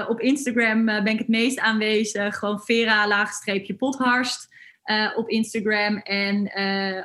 [0.07, 2.37] op Instagram ben ik het meest aanwezig.
[2.37, 4.47] Gewoon Vera-potharst
[4.83, 5.97] eh, op Instagram.
[5.97, 6.41] En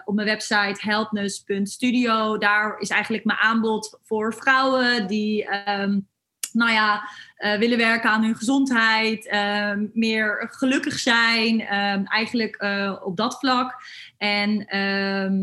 [0.05, 2.39] op mijn website helpness.studio.
[2.39, 5.45] Daar is eigenlijk mijn aanbod voor vrouwen die...
[5.45, 5.99] ehm,
[6.53, 12.97] nou ja, eh, willen werken aan hun gezondheid, ehm, meer gelukkig zijn, ehm, eigenlijk eh,
[13.05, 13.83] op dat vlak.
[14.19, 15.39] En ehm,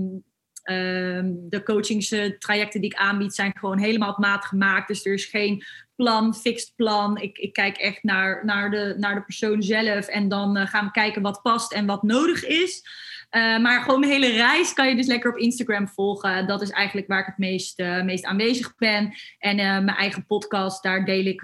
[1.49, 4.88] de coachingstrajecten die ik aanbied zijn gewoon helemaal op maat gemaakt.
[4.88, 5.64] Dus er is geen
[5.97, 7.18] plan, fixed plan.
[7.18, 10.86] Ik, ik kijk echt naar, naar, de, naar de persoon zelf en dan eh, gaan
[10.86, 12.84] we kijken wat past en wat nodig is.
[13.32, 16.47] Uh, maar gewoon mijn hele reis kan je dus lekker op Instagram volgen.
[16.47, 19.13] Dat is eigenlijk waar ik het meest, uh, meest aanwezig ben.
[19.39, 21.41] En uh, mijn eigen podcast, daar deel ik,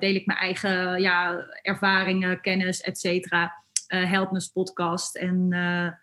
[0.00, 3.62] deel ik mijn eigen ja, ervaringen, kennis, et cetera.
[3.86, 5.16] Helpness podcast.
[5.16, 5.48] En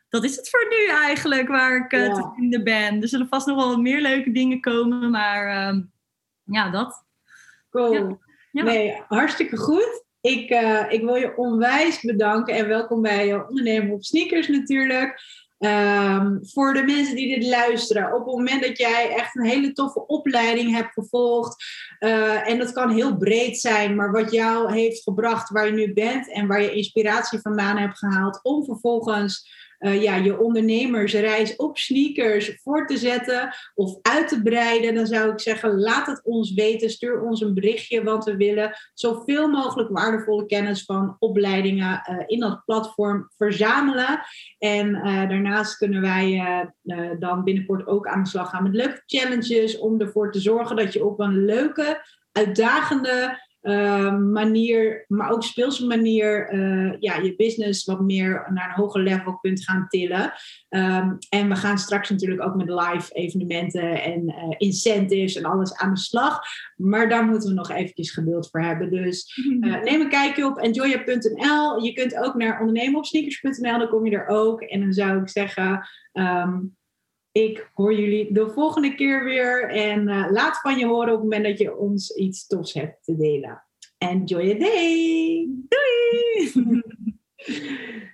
[0.09, 2.13] dat is het voor nu eigenlijk, waar ik ja.
[2.13, 3.01] te vinden ben.
[3.01, 5.73] Er zullen vast nog wel meer leuke dingen komen, maar
[6.43, 7.05] ja, dat.
[7.69, 7.93] Cool.
[7.93, 8.17] Ja.
[8.51, 8.63] Ja.
[8.63, 10.05] Nee, hartstikke goed.
[10.21, 15.19] Ik, uh, ik wil je onwijs bedanken en welkom bij Ondernemen op Sneakers natuurlijk.
[15.59, 19.71] Um, voor de mensen die dit luisteren, op het moment dat jij echt een hele
[19.71, 21.63] toffe opleiding hebt gevolgd,
[21.99, 25.93] uh, en dat kan heel breed zijn, maar wat jou heeft gebracht waar je nu
[25.93, 29.49] bent en waar je inspiratie vandaan hebt gehaald, om vervolgens
[29.81, 35.31] uh, ja, je ondernemersreis op sneakers voor te zetten of uit te breiden, dan zou
[35.31, 36.89] ik zeggen, laat het ons weten.
[36.89, 42.39] Stuur ons een berichtje, want we willen zoveel mogelijk waardevolle kennis van opleidingen uh, in
[42.39, 44.21] dat platform verzamelen.
[44.57, 46.69] En uh, daarnaast kunnen wij
[47.19, 50.93] dan binnenkort ook aan de slag gaan met leuke challenges om ervoor te zorgen dat
[50.93, 57.85] je op een leuke, uitdagende uh, manier, maar ook speelse manier, uh, ja, je business
[57.85, 60.33] wat meer naar een hoger level kunt gaan tillen.
[60.69, 65.75] Um, en we gaan straks natuurlijk ook met live evenementen en uh, incentives en alles
[65.75, 66.39] aan de slag.
[66.75, 68.91] Maar daar moeten we nog eventjes geduld voor hebben.
[68.91, 71.83] Dus neem een kijkje op enjoyer.nl.
[71.83, 74.61] Je kunt ook naar ondernemenopsneakers.nl, dan kom je er ook.
[74.61, 75.87] En dan zou ik zeggen...
[76.13, 76.79] Um,
[77.31, 79.69] ik hoor jullie de volgende keer weer.
[79.69, 83.03] En uh, laat van je horen op het moment dat je ons iets tofs hebt
[83.03, 83.63] te delen.
[83.97, 85.49] Enjoy your day!
[85.67, 86.81] Doei!